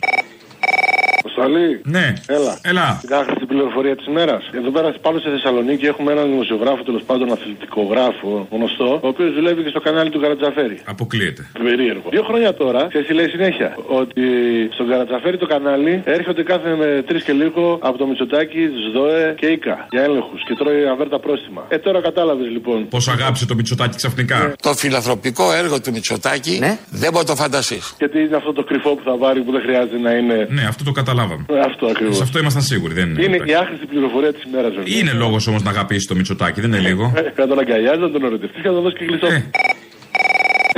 [1.19, 1.81] Αποστολή.
[1.85, 2.07] Ναι.
[2.27, 2.59] Έλα.
[2.63, 2.99] Έλα.
[3.01, 4.37] Την άχρηστη πληροφορία της ημέρα.
[4.61, 9.63] Εδώ πέρα πάνω στη Θεσσαλονίκη έχουμε έναν δημοσιογράφο, τέλος πάντων αθλητικογράφο, γνωστό, ο οποίος δουλεύει
[9.63, 10.79] και στο κανάλι του Καρατζαφέρη.
[10.85, 11.43] Αποκλείεται.
[11.63, 12.09] Περίεργο.
[12.11, 14.23] Δύο χρόνια τώρα, και εσύ λέει συνέχεια, ότι
[14.73, 19.47] στον Καρατζαφέρη το κανάλι έρχονται κάθε με τρεις και λίγο από το Μητσοτάκι, ΣΔΟΕ και
[19.47, 21.67] ΙΚΑ για έλεγχους και τρώει αβέρτα πρόστιμα.
[21.69, 22.89] Ε, τώρα κατάλαβες λοιπόν.
[22.89, 26.59] Πώς αγάπησε το Μητσοτάκι ξαφνικά; Το φιλανθρωπικό έργο του Μητσοτάκη
[26.91, 27.95] δεν μπορεί να το φανταστείς.
[27.99, 30.47] Και τι είναι αυτό το κρυφό που θα βάλει που δεν χρειάζεται να είναι.
[30.59, 31.45] Ναι, αυτό το καταλάβαμε.
[31.49, 32.17] Ε, Αυτό ακριβώς.
[32.17, 32.95] Σε αυτό ήμασταν σίγουροι.
[32.95, 33.23] Δεν είναι.
[33.25, 34.99] Είναι η άχρηστη πληροφορία της ημέρας, βέβαια.
[34.99, 37.13] Είναι λόγος όμως να αγαπήσεις το Μητσοτάκι, δεν είναι λίγο.
[37.17, 39.27] Ε, Πρέπει να τον αγκαλιάζει, να τον ερωτευτείς και να τον δώσεις και γλυκό.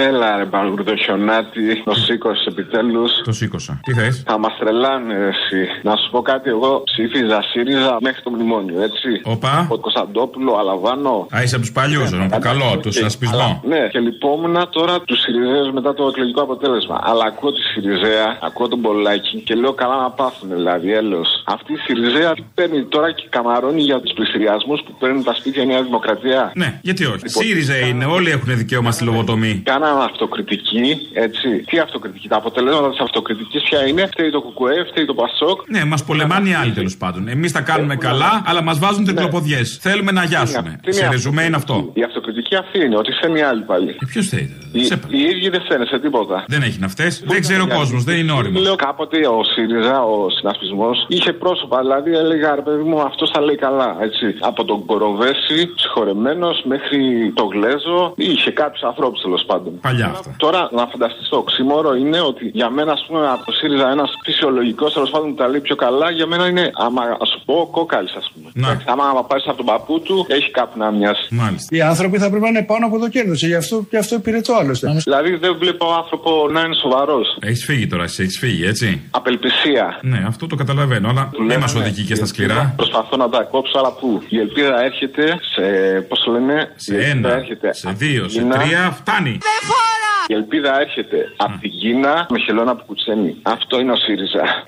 [0.08, 3.10] Έλα ρε Μπαλγκρούτο χιονάτι, το σήκωσε επιτέλους.
[3.24, 3.80] Το σήκωσα.
[3.82, 5.62] Τι θες; Θα μας τρελάνε εσύ.
[5.82, 9.08] Να σου πω κάτι, εγώ ψήφιζα ΣΥΡΙΖΑ μέχρι το μνημόνιο, έτσι.
[9.22, 9.66] Οπα.
[9.70, 11.26] Ο Κωνσταντόπουλο, Αλαβάνο.
[11.36, 13.62] Α, είσαι από τους παλιούς, το καλό, του συνασπισμό.
[13.66, 17.00] Ναι, και λυπόμουν τώρα τους Σιριζέου μετά το εκλογικό αποτέλεσμα.
[17.02, 21.42] Αλλά ακούω τη Σιριζέα, ακούω τον Πολάκη και λέω καλά να πάθουν δηλαδή, έλεος.
[21.46, 25.82] Αυτή η Σιριζέα παίρνει τώρα και καμαρώνει για τους πληστηριασμού που παίρνουν τα σπίτια Νέα
[25.82, 26.52] Δημοκρατία.
[26.54, 27.28] Ναι, γιατί όχι.
[27.28, 29.62] ΣΥΡΙΖΑ είναι, όλοι έχουν δικαίωμα στη λογοτομή.
[29.90, 31.48] Κάναμε αυτοκριτική, έτσι.
[31.68, 35.58] Τι αυτοκριτική, τα αποτελέσματα της αυτοκριτικής ποια είναι, φταίει το Κουκουέ, φταίει το Πασόκ.
[35.68, 37.28] Ναι, μας πολεμάνε οι άλλοι τέλος πάντων.
[37.28, 39.60] Εμείς τα κάνουμε καλά, αλλά μας βάζουν τρικλοποδιέ.
[39.80, 40.68] Θέλουμε να γιάσουμε.
[40.68, 40.76] Ναι.
[40.76, 41.90] Τι είναι Σε αυτό; ρεζουμέ είναι αυτό.
[41.92, 43.96] Η αυτοκριτική αυτή είναι, ότι φταίνει οι άλλοι πάλι.
[44.06, 44.56] Ποιος θέλει.
[44.72, 46.44] Οι, οι ίδιοι δεν φταίνε σε τίποτα.
[46.48, 47.12] Δεν έχει να φταίει.
[47.24, 48.62] Δεν ξέρει ο κόσμος, δεν είναι όριμος.
[48.62, 51.80] Λέω κάποτε ο ΣΥΡΙΖΑ, ο συνασπισμός, είχε πρόσωπα.
[51.80, 53.96] Δηλαδή έλεγα ρε παιδί μου, αυτό τα λέει καλά.
[54.00, 54.34] Έτσι.
[54.40, 59.72] Από τον Κοροβέση, συγχωρεμένος, μέχρι τον Γλέζο, είχε κάποιους ανθρώπους τέλος πάντων.
[59.80, 60.34] Παλιά αυτά.
[60.36, 64.10] Τώρα να φανταστείς το οξύμορο είναι ότι για μένα, ας πούμε, από το ΣΥΡΙΖΑ ένας
[64.24, 67.68] φυσιολογικός τέλος πάντων που τα λέει πιο καλά, για μένα είναι, άμα ας σου πω,
[67.72, 68.50] κόκαλης, ας πούμε.
[68.54, 68.82] Να.
[68.92, 71.34] Άμα πάρεις από τον παππού του, έχει κάπου να μοιάσει.
[71.34, 71.76] Μάλιστα.
[71.76, 73.32] Οι άνθρωποι θα πρέπει να είναι πάνω από το κέρδο.
[73.34, 74.96] Γι' αυτό, γι αυτό υπηρετώ άλλωστε.
[75.04, 77.36] Δηλαδή δεν βλέπω άνθρωπο να είναι σοβαρός.
[77.40, 79.98] Έχεις φύγει τώρα, εσύ έχεις φύγει, έτσι; Απελπισία.
[80.02, 82.72] Ναι, αυτό το καταλαβαίνω, αλλά Του δεν λέμε, μα οδηγεί και στα σκληρά.
[82.76, 85.62] Προσπαθώ να τα κόψω, αλλά πού; Η ελπίδα έρχεται σε.
[86.08, 88.58] Πώς το λένε, Σε η ελπίδα ένα, έρχεται σε από δύο, την σε Κίνα.
[88.58, 89.38] τρία, φτάνει.
[90.26, 93.36] Η ελπίδα έρχεται από την Κίνα με χελώνα που κουτσένει.
[93.42, 94.64] Αυτό είναι ο ΣΥΡΙΖΑ.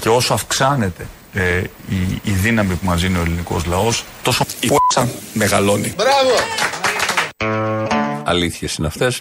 [0.00, 4.66] Και όσο αυξάνεται ε, η, η δύναμη που μας δίνει ο ελληνικός λαός, τόσο η
[4.66, 5.94] π***α μεγαλώνει.
[5.96, 6.34] Μπράβο!
[8.24, 9.20] Αλήθειες είναι αυτές.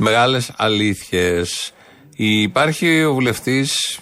[0.00, 1.72] Μεγάλες αλήθειες.
[2.16, 3.98] Υπάρχει ο βουλευτής,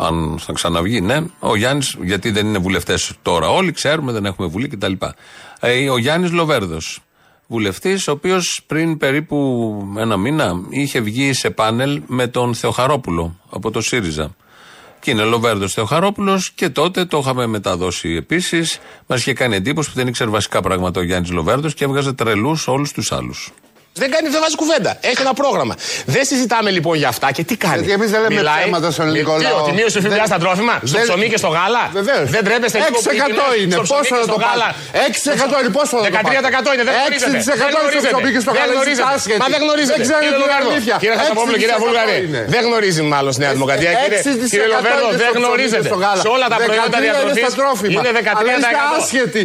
[0.00, 3.48] αν θα ξαναβγεί, ναι, ο Γιάννης, γιατί δεν είναι βουλευτές τώρα.
[3.48, 4.92] Όλοι ξέρουμε, δεν έχουμε βουλή κτλ.
[5.60, 7.00] Ε, ο Γιάννης Λοβέρδος.
[7.46, 9.36] Βουλευτής, ο οποίος πριν περίπου
[9.98, 14.34] ένα μήνα είχε βγει σε πάνελ με τον Θεοχαρόπουλο από το ΣΥΡΙΖΑ.
[15.00, 18.78] Και είναι Λοβέρδος Θεοχαρόπουλος και τότε το είχαμε μεταδώσει επίσης.
[19.06, 22.68] Μας είχε κάνει εντύπωση που δεν ήξερε βασικά πράγματα ο Γιάννης Λοβέρδος και έβγαζε τρελούς
[22.68, 23.52] όλους τους άλλους.
[24.02, 24.90] Δεν κάνει, δεν βάζει κουβέντα.
[25.10, 25.74] Έχει ένα πρόγραμμα.
[26.14, 29.32] Δεν συζητάμε λοιπόν για αυτά και τι κάνει; Γιατί εμείς δεν λέμε ψέματα στον ελληνικό
[29.36, 29.58] Τι, λαό.
[29.62, 32.26] Ότι μείωσε ο ΦΠΑ Δεν- στα τρόφιμα, στο δεν- ψωμί και στο γάλα; Βεβαίως.
[32.36, 33.74] Δεν τρέπεστε λίγο που 6% οι τιμές είναι.
[33.76, 35.70] στο ψωμί Πόσο και να στο το γάλα; πάρει; 6% είναι.
[35.78, 36.84] Πόσο να το πάρει; 13% είναι.
[36.88, 37.36] Δεν γνωρίζετε.
[37.38, 38.10] 6% Δεν είναι στο γνωρίζετε.
[38.12, 38.72] ψωμί και στο Δεν γάλα.
[38.72, 39.08] Εσείς γνωρίζετε.
[39.16, 39.40] άσχετοι.
[39.42, 39.96] Μα δεν γνωρίζετε.
[39.98, 40.96] Δεν ξέρετε Κύριε την Λοβέρδο, αλήθεια.
[41.02, 42.16] Κύριε Χασαπόπουλο, κύριε 6% Βούλγαρη.
[42.26, 42.40] είναι.
[42.54, 43.90] Δεν γνωρίζει μάλλον στη Νέα Δημοκρατία.
[44.00, 45.88] Κύριε- 6% Κύριε Λοβέρδο, είναι δεν στο ψωμί και γνωρίζετε.
[45.92, 46.22] στο γάλα.
[46.26, 47.98] Σε όλα τα 13 προϊόντα είναι στα διατροφής τρόφιμα.
[48.00, 48.96] είναι Αλλά είστε 13%.
[49.02, 49.42] άσχετοι.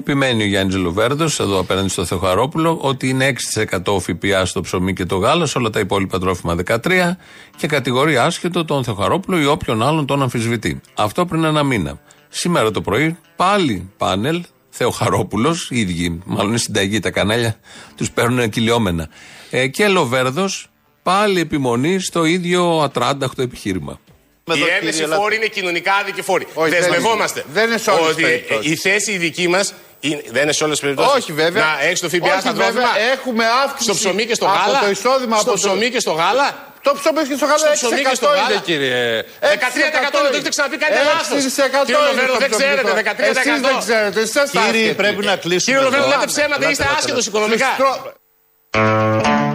[0.00, 5.04] Επιμένει ο Γιάννης Λοβέρδο, εδώ απέναντι στο Θεοχαρόπουλο, ότι είναι 6% ΦΠΑ στο ψωμί και
[5.04, 7.16] το γάλα, σε όλα τα υπόλοιπα τρόφιμα 13%
[7.56, 10.80] και κατηγορεί άσχετο τον Θεοχαρόπουλο ή όποιον άλλον τον αμφισβητεί.
[10.94, 12.00] Αυτό πριν ένα μήνα.
[12.28, 17.56] Σήμερα το πρωί πάλι πάνελ, Θεοχαρόπουλος, οι ίδιοι, μάλλον είναι συνταγή, τα κανάλια
[17.96, 19.08] τους παίρνουν κυλιόμενα.
[19.50, 20.68] Ε, και Λοβέρδος
[21.02, 24.00] πάλι επιμονή στο ίδιο ατράνταχτο επιχείρημα.
[24.54, 26.46] Η έμεση φόρη είναι κοινωνικά άδικη φόρη.
[26.54, 27.40] Όχι, δεν Δεσμευόμαστε.
[27.44, 27.52] είναι.
[27.52, 28.70] Δεν είναι σε όλες τις ότι περιπτώσεις.
[28.72, 29.74] η θέση η δική μας.
[30.34, 31.14] Δεν είναι σε όλες τις περιπτώσεις.
[31.22, 31.64] Όχι, βέβαια.
[31.64, 32.72] Να έχεις το ΦΠΑ Όχι, στα βέβαια.
[32.72, 32.90] τρόφιμα.
[33.12, 34.80] Έχουμε αύξηση Στο ψωμί και στο από γάλα.
[34.84, 36.48] το εισόδημα στο από το- ψωμί και στο γάλα.
[36.82, 38.50] Το ψωμί και στο γάλα Στο ψωμί και στο 6% γάλα.
[38.52, 39.22] είναι, κύριε.
[39.40, 41.36] 13% είναι, το έχετε ξαναπεί, κάνετε λάθος.
[41.44, 43.02] 6% Κύριε είναι Λοβέρδο, το δεν ξέρετε, ψωμί.
[43.02, 43.50] 13%.
[43.50, 44.94] Εσείς δεν ξέρετε, εσείς είστε Κύριοι, άσχετοι.
[45.02, 45.68] πρέπει να κλείσουμε.
[45.76, 46.14] Κύριε Λοβέρδο, εδώ.
[46.20, 47.70] λέτε ψέματα, είστε άσχετος οικονομικά.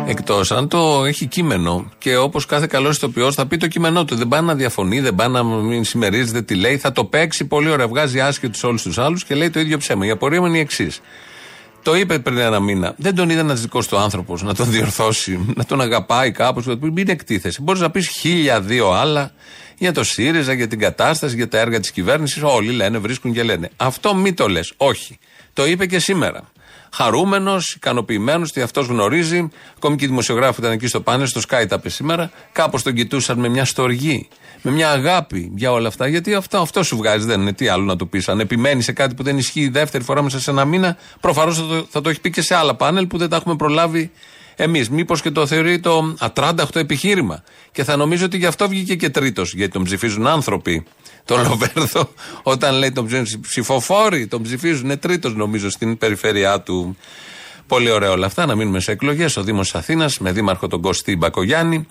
[0.08, 4.16] Εκτός αν το έχει κείμενο και όπως κάθε καλό ηθοποιός θα πει το κείμενό του.
[4.16, 6.78] Δεν πάει να διαφωνεί, δεν πάει να μην συμμερίζεται τι λέει.
[6.78, 7.88] Θα το παίξει πολύ ωραία.
[7.88, 10.06] Βγάζει άσχετους όλους τους άλλους και λέει το ίδιο ψέμα.
[10.06, 11.02] Η απορία μου είναι η εξής.
[11.82, 12.94] Το είπε πριν ένα μήνα.
[12.98, 16.66] Δεν τον είδε ένα δικό του άνθρωπος να τον διορθώσει, να τον αγαπάει κάπως.
[16.80, 17.62] Μην εκτίθεσαι.
[17.62, 19.32] Μπορείς να πεις χίλια δύο άλλα
[19.78, 22.44] για το ΣΥΡΙΖΑ, για την κατάσταση, για τα έργα της κυβέρνησης.
[22.44, 23.70] Όλοι λένε, βρίσκουν και λένε.
[23.76, 24.74] Αυτό μη το λες.
[24.78, 25.18] Όχι.
[25.54, 26.42] Το είπε και σήμερα.
[26.96, 29.50] Χαρούμενος, ικανοποιημένος ότι αυτός γνωρίζει.
[29.76, 32.32] Ακόμη και οι δημοσιογράφοι ήταν εκεί στο πάνελ, στο Sky τα σήμερα.
[32.52, 34.28] Κάπως τον κοιτούσαν με μια στοργή,
[34.62, 36.08] με μια αγάπη για όλα αυτά.
[36.08, 38.30] Γιατί αυτό, αυτό σου βγάζει, δεν είναι τι άλλο να του πεις.
[38.30, 41.66] Αν επιμένει σε κάτι που δεν ισχύει δεύτερη φορά μέσα σε ένα μήνα, προφανώς θα,
[41.66, 44.12] το, θα το έχει πει και σε άλλα πάνελ που δεν τα έχουμε προλάβει
[44.56, 44.90] εμείς.
[44.90, 47.44] Μήπως και το θεωρεί το ατράνταχτο επιχείρημα.
[47.72, 50.86] Και θα νομίζω ότι γι' αυτό βγήκε και τρίτος, γιατί τον ψηφίζουν άνθρωποι.
[51.26, 52.10] Τον Λοβέρδο,
[52.44, 56.98] όταν λέει τον ψηφίζουν ψηφοφόροι, τον ψηφίζουν τρίτος νομίζω στην περιφέρειά του.
[57.68, 58.46] Πολύ ωραία όλα αυτά.
[58.46, 59.38] Να μείνουμε σε εκλογές.
[59.38, 61.88] Ο Δήμος Αθήνας με δήμαρχο τον Κωστή Μπακογιάννη,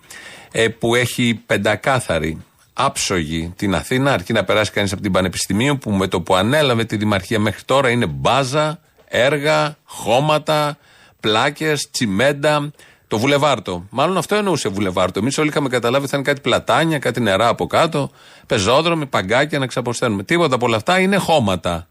[0.53, 2.43] ε, που έχει πεντακάθαρη
[2.73, 6.85] άψογη την Αθήνα, αρκεί να περάσει κανείς από την Πανεπιστημίου, που με το που ανέλαβε
[6.85, 10.79] τη Δημαρχία μέχρι τώρα είναι μπάζα, έργα, χώματα,
[11.21, 12.71] πλάκες, τσιμέντα.
[13.15, 13.87] Το βουλεβάρτο.
[13.91, 15.19] Μάλλον αυτό εννοούσε βουλεβάρτο.
[15.19, 18.11] Εμείς όλοι είχαμε καταλάβει ότι θα είναι κάτι πλατάνια, κάτι νερά από κάτω,
[18.47, 20.23] πεζόδρομοι, παγκάκια να ξαποσταίνουμε.
[20.23, 21.89] Τίποτα από όλα αυτά είναι χώματα.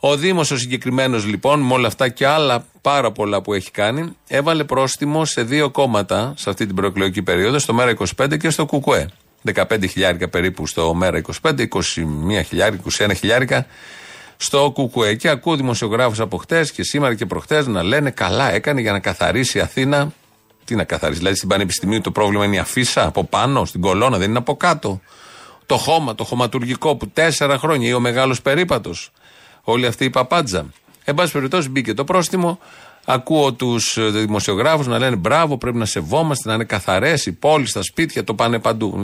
[0.00, 4.16] Ο Δήμος ο συγκεκριμένος λοιπόν, με όλα αυτά και άλλα πάρα πολλά που έχει κάνει,
[4.26, 8.66] έβαλε πρόστιμο σε δύο κόμματα σε αυτή την προεκλογική περίοδο, στο Μέρα 25 και στο
[8.66, 9.08] Κουκουέ.
[9.54, 11.66] 15 χιλιάρικα περίπου στο Μέρα 25, 21
[12.46, 13.66] χιλιάρικα, 21 χιλιάρικα
[14.36, 15.14] στο Κουκουέ.
[15.14, 18.98] Και ακούω δημοσιογράφους από χτες και σήμερα και προχτές να λένε καλά έκανε για να
[18.98, 20.12] καθαρίσει η Αθήνα.
[20.70, 24.18] Τι να καθαρίσει, δηλαδή στην Πανεπιστημίου το πρόβλημα είναι η αφίσα από πάνω, στην κολόνα,
[24.18, 25.00] δεν είναι από κάτω.
[25.66, 29.10] Το χώμα, το χωματουργικό που τέσσερα χρόνια ή ο μεγάλος περίπατος.
[29.62, 30.66] Όλη αυτή η παπάντζα.
[31.04, 32.58] Εν πάση περιπτώσει μπήκε το πρόστιμο.
[33.04, 37.82] Ακούω τους δημοσιογράφους να λένε μπράβο, πρέπει να σεβόμαστε, να είναι καθαρές οι πόλεις, τα
[37.82, 38.94] σπίτια, το πάνε παντού.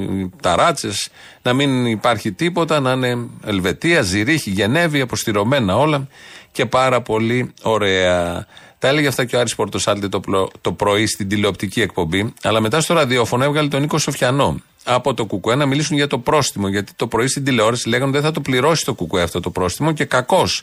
[0.43, 1.09] Τα ράτσες,
[1.43, 6.09] να μην υπάρχει τίποτα, να είναι Ελβετία, Ζηρίχη, Γενέβη, αποστηρωμένα όλα
[6.53, 8.47] και πάρα πολύ ωραία.
[8.79, 10.21] Τα έλεγε αυτά και ο Άρης Πορτοσάλτη το,
[10.61, 15.27] το πρωί στην τηλεοπτική εκπομπή, αλλά μετά στο ραδιόφωνο έβγαλε τον Νίκο Σοφιανό από το
[15.27, 16.69] Κουκουέ να μιλήσουν για το πρόστιμο.
[16.69, 19.93] Γιατί το πρωί στην τηλεόραση λέγανε δεν θα το πληρώσει το Κουκουέ αυτό το πρόστιμο
[19.93, 20.63] και κακώς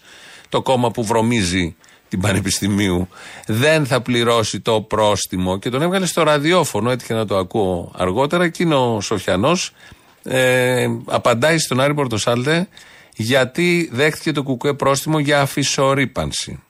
[0.49, 1.75] το κόμμα που βρωμίζει
[2.09, 3.07] την Πανεπιστημίου
[3.45, 8.43] δεν θα πληρώσει το πρόστιμο και τον έβγαλε στο ραδιόφωνο, έτυχε να το ακούω αργότερα.
[8.43, 9.73] Εκείνο ο Σοφιανός
[10.23, 12.67] ε, απαντάει στον Άρη Πορτοσάλτε
[13.15, 16.63] γιατί δέχτηκε το κουκουέ πρόστιμο για αφισορύπανση.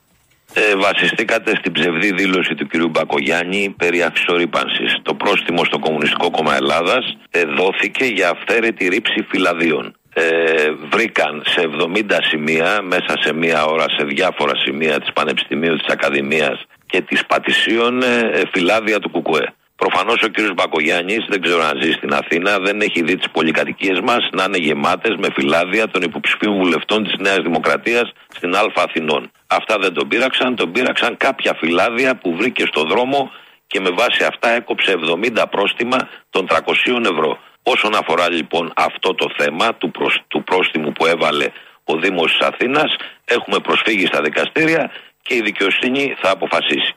[0.53, 2.89] Ε, βασιστήκατε στην ψευδή δήλωση του κ.
[2.89, 4.97] Μπακογιάννη περί αφισορύπανσης.
[5.01, 10.23] Το πρόστιμο στο Κομμουνιστικό Κόμμα Ελλάδας ε, δόθηκε για αυθαίρετη ρήψη φυλαδίων ε,
[10.91, 16.63] βρήκαν σε 70 σημεία μέσα σε μία ώρα σε διάφορα σημεία της Πανεπιστημίου της Ακαδημίας
[16.85, 19.53] και της Πατησίων ε, φυλάδια του Κουκουέ.
[19.84, 20.54] Προφανώς ο κ.
[20.54, 24.58] Μπακογιάννης δεν ξέρω αν ζει στην Αθήνα δεν έχει δει τις πολυκατοικίες μας να είναι
[24.58, 29.32] γεμάτες με φυλάδια των υποψηφίων βουλευτών της Νέας Δημοκρατίας στην Α Αθηνών.
[29.48, 33.32] Αυτά δεν τον πείραξαν, τον πείραξαν κάποια φυλάδια που βρήκε στο δρόμο
[33.67, 34.96] και με βάση αυτά έκοψε
[35.38, 35.98] 70 πρόστιμα
[36.30, 36.58] των 300
[37.12, 37.39] ευρώ.
[37.63, 41.48] Όσον αφορά λοιπόν αυτό το θέμα του, προσ, του πρόστιμου που έβαλε
[41.84, 44.91] ο Δήμος της Αθήνας, έχουμε προσφύγει στα δικαστήρια
[45.22, 46.93] και η δικαιοσύνη θα αποφασίσει.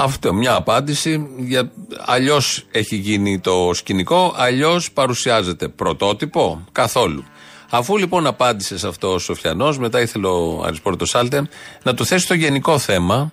[0.00, 1.28] Αυτό μια απάντηση.
[1.36, 1.70] Για...
[2.06, 7.24] Αλλιώς έχει γίνει το σκηνικό, αλλιώς παρουσιάζεται πρωτότυπο καθόλου.
[7.70, 11.48] Αφού λοιπόν απάντησε σε αυτό ο Σοφιανός, μετά ήθελε ο Αρισπόρτο Σάλτε
[11.82, 13.32] να του θέσει το γενικό θέμα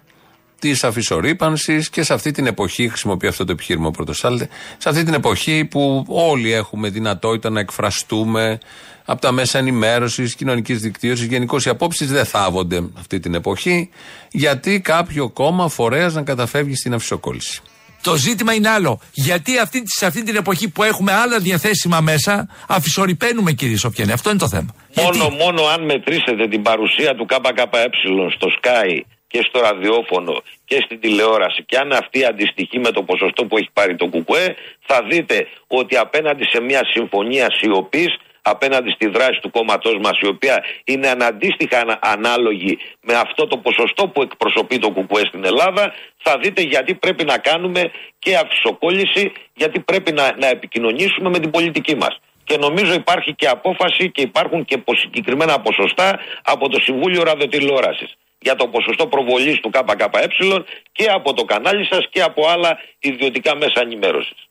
[0.72, 5.04] της αφισορύπανση και σε αυτή την εποχή, χρησιμοποιεί αυτό το επιχείρημα ο Πρωτοσάλτε, σε αυτή
[5.04, 8.58] την εποχή που όλοι έχουμε δυνατότητα να εκφραστούμε
[9.06, 11.26] από τα μέσα ενημέρωσης, κοινωνικής δικτύωσης.
[11.26, 13.90] Γενικώς οι απόψεις δεν θάβονται αυτή την εποχή,
[14.32, 17.62] γιατί κάποιο κόμμα φορέας να καταφεύγει στην αφισοκόλληση.
[18.02, 19.00] Το ζήτημα είναι άλλο.
[19.14, 24.12] Γιατί αυτή, σε αυτή την εποχή που έχουμε άλλα διαθέσιμα μέσα, αφισορυπαίνουμε κύριε Σοφιανή.
[24.12, 24.76] Αυτό είναι το θέμα.
[24.96, 27.90] Μόνο, μόνο αν μετρήσετε την παρουσία του ΚΚΕ
[28.36, 29.02] στο Sky
[29.36, 33.70] και στο ραδιόφωνο και στην τηλεόραση και αν αυτή αντιστοιχεί με το ποσοστό που έχει
[33.74, 34.56] πάρει το ΚΚΕ
[34.88, 40.28] θα δείτε ότι απέναντι σε μια συμφωνία σιωπής, απέναντι στη δράση του κόμματός μας, η
[40.28, 46.38] οποία είναι αναντίστοιχα ανάλογη με αυτό το ποσοστό που εκπροσωπεί το ΚΚΕ στην Ελλάδα, θα
[46.38, 51.96] δείτε γιατί πρέπει να κάνουμε και αφισοκόλληση, γιατί πρέπει να, να επικοινωνήσουμε με την πολιτική
[51.96, 52.20] μας.
[52.44, 58.56] Και νομίζω υπάρχει και απόφαση και υπάρχουν και συγκεκριμένα ποσοστά από το Συμβούλιο Ραδιοτηλεόρασης για
[58.56, 63.82] το ποσοστό προβολής του ΚΚΕ και από το κανάλι σας και από άλλα ιδιωτικά μέσα
[63.82, 64.48] ενημέρωσης.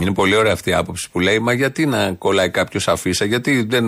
[0.00, 3.62] Είναι πολύ ωραία αυτή η άποψη που λέει, μα γιατί να κολλάει κάποιος αφίσα, γιατί
[3.62, 3.84] δεν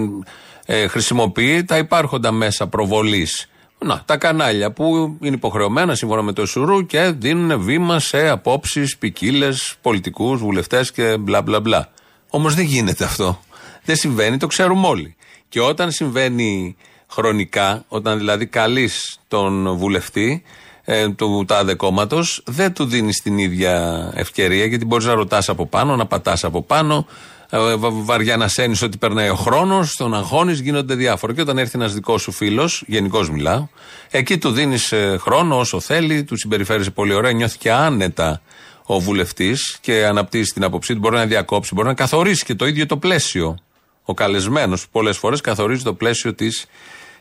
[0.66, 3.48] ε, χρησιμοποιεί τα υπάρχοντα μέσα προβολής.
[3.80, 8.98] Να, τα κανάλια που είναι υποχρεωμένα σύμφωνα με το Σουρού και δίνουν βήμα σε απόψεις,
[8.98, 11.88] ποικίλες, πολιτικούς, βουλευτές και μπλα μπλα μπλα.
[12.30, 13.40] Όμως δεν γίνεται αυτό.
[13.84, 15.16] Δεν συμβαίνει, το ξέρουμε όλοι.
[15.48, 16.76] Και όταν συμβαίνει
[17.10, 20.42] χρονικά, όταν δηλαδή καλείς τον βουλευτή
[20.84, 25.66] ε, του τάδε κόμματος, δεν του δίνεις την ίδια ευκαιρία γιατί μπορείς να ρωτάς από
[25.66, 27.06] πάνω, να πατάς από πάνω,
[27.50, 31.34] ε, βα- βαριά να σένεις ότι περνάει ο χρόνος, τον αγχώνεις, γίνονται διάφορα.
[31.34, 33.66] Και όταν έρθει ένας δικός σου φίλος, γενικώς μιλάω,
[34.10, 38.40] εκεί του δίνεις χρόνο όσο θέλει, του συμπεριφέρεσαι πολύ ωραία, νιώθει και άνετα
[38.82, 42.66] ο βουλευτής και αναπτύσσει την άποψή του, μπορεί να διακόψει, μπορεί να καθορίσει και το
[42.66, 43.56] ίδιο το πλαίσιο.
[44.04, 46.66] Ο καλεσμένος πολλές φορές καθορίζει το πλαίσιο της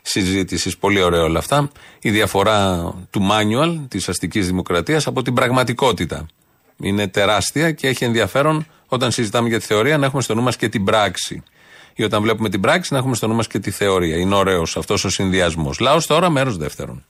[0.08, 0.78] συζήτησης.
[0.78, 1.70] Πολύ ωραία όλα αυτά.
[2.00, 6.26] Η διαφορά του manual της αστικής δημοκρατίας από την πραγματικότητα.
[6.82, 10.56] Είναι τεράστια και έχει ενδιαφέρον όταν συζητάμε για τη θεωρία να έχουμε στο νου μας
[10.56, 11.42] και την πράξη.
[11.94, 14.16] Ή όταν βλέπουμε την πράξη να έχουμε στο νου μας και τη θεωρία.
[14.16, 15.78] Είναι ωραίος αυτός ο συνδυασμός.
[15.78, 17.04] Λαός τώρα, μέρος δεύτερον.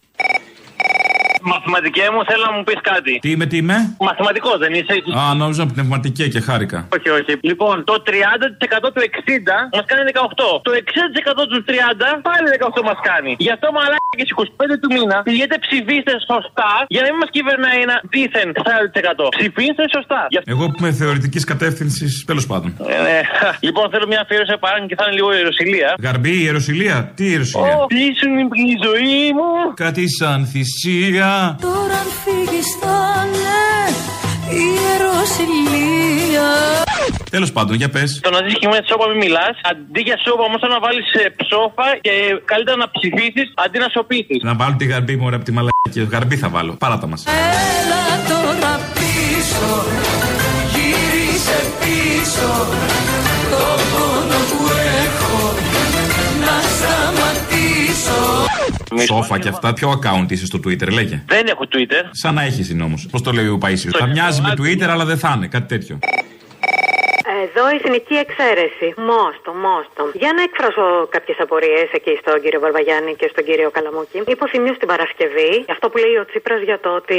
[1.53, 3.13] Μαθηματικέ μου, θέλω να μου πεις κάτι.
[3.25, 3.77] Τι είμαι, τι είμαι;
[4.09, 6.79] Μαθηματικό δεν είσαι; Α, νόμιζα πνευματική και χάρηκα.
[6.97, 7.33] Όχι, όχι.
[7.51, 10.49] Λοιπόν, το 30% του 60 μας κάνει 18.
[10.67, 11.71] Το 60% του 30
[12.29, 12.47] πάλι
[12.81, 13.33] 18 μας κάνει.
[13.47, 17.31] Γι' αυτό μαλάκι και στι 25 του μήνα πηγαίνετε ψηφίστε σωστά για να μην μας
[17.37, 19.25] κυβερνάει ένα δίθεν 40%.
[19.39, 20.21] Ψηφίστε σωστά.
[20.33, 22.69] Γι' αυτό- Εγώ που είμαι θεωρητικής κατεύθυνσης, τέλος πάντων.
[22.95, 23.19] Ε, ναι.
[23.67, 25.89] Λοιπόν, θέλω μια αφιέρωση παράγκη και θα είναι λίγο ιεροσιλία.
[26.07, 26.97] Γαρμπή, ιεροσιλία.
[27.17, 28.33] Τι ιεροσιλία; Ω, τι ήσουν
[28.73, 29.51] η ζωή μου.
[29.85, 31.29] Κάτι σαν θυσία.
[31.61, 33.59] Τώρα αν φύγεις θα είναι
[34.63, 36.49] ιεροσιλία
[37.31, 38.21] Τέλος πάντων, για πες.
[38.23, 39.55] Το να ζήσει και με σώπα μην μιλάς.
[39.71, 42.13] Αντί για σώπα όμως να βάλεις ψόφα και
[42.45, 44.37] καλύτερα να ψηφίσεις αντί να σωπήσει.
[44.43, 46.01] Να βάλω τη γαρμπή μου από τη μαλακή.
[46.13, 46.73] Γαρμπή θα βάλω.
[46.85, 47.25] Παράτα μας.
[47.27, 49.69] Έλα τώρα πίσω
[50.75, 52.51] Γύρισε πίσω
[53.53, 54.63] Το πόνο που
[55.05, 55.37] έχω
[56.47, 57.08] Να σταματήσω
[59.07, 59.73] Σόφα και αυτά.
[59.73, 61.23] Ποιο account είσαι στο Twitter, λέγε.
[61.27, 62.05] Δεν έχω Twitter.
[62.11, 62.95] Σαν να έχεις είναι όμω.
[63.11, 63.91] Πώς το λέει ο Παίσιο.
[63.99, 65.47] Θα μοιάζει με Twitter, αλλά δεν θα είναι.
[65.47, 65.99] Κάτι τέτοιο.
[67.47, 68.87] Εδώ εθνική εξαίρεση.
[69.11, 70.03] Μόστο, μόστο.
[70.23, 74.23] Για να εκφράσω κάποιες απορίες εκεί στον κύριο Βαρβαγιάννη και στον κύριο Καλαμούκη.
[74.27, 77.19] Υποθυμίου στην Παρασκευή αυτό που λέει ο Τσίπρας για το ότι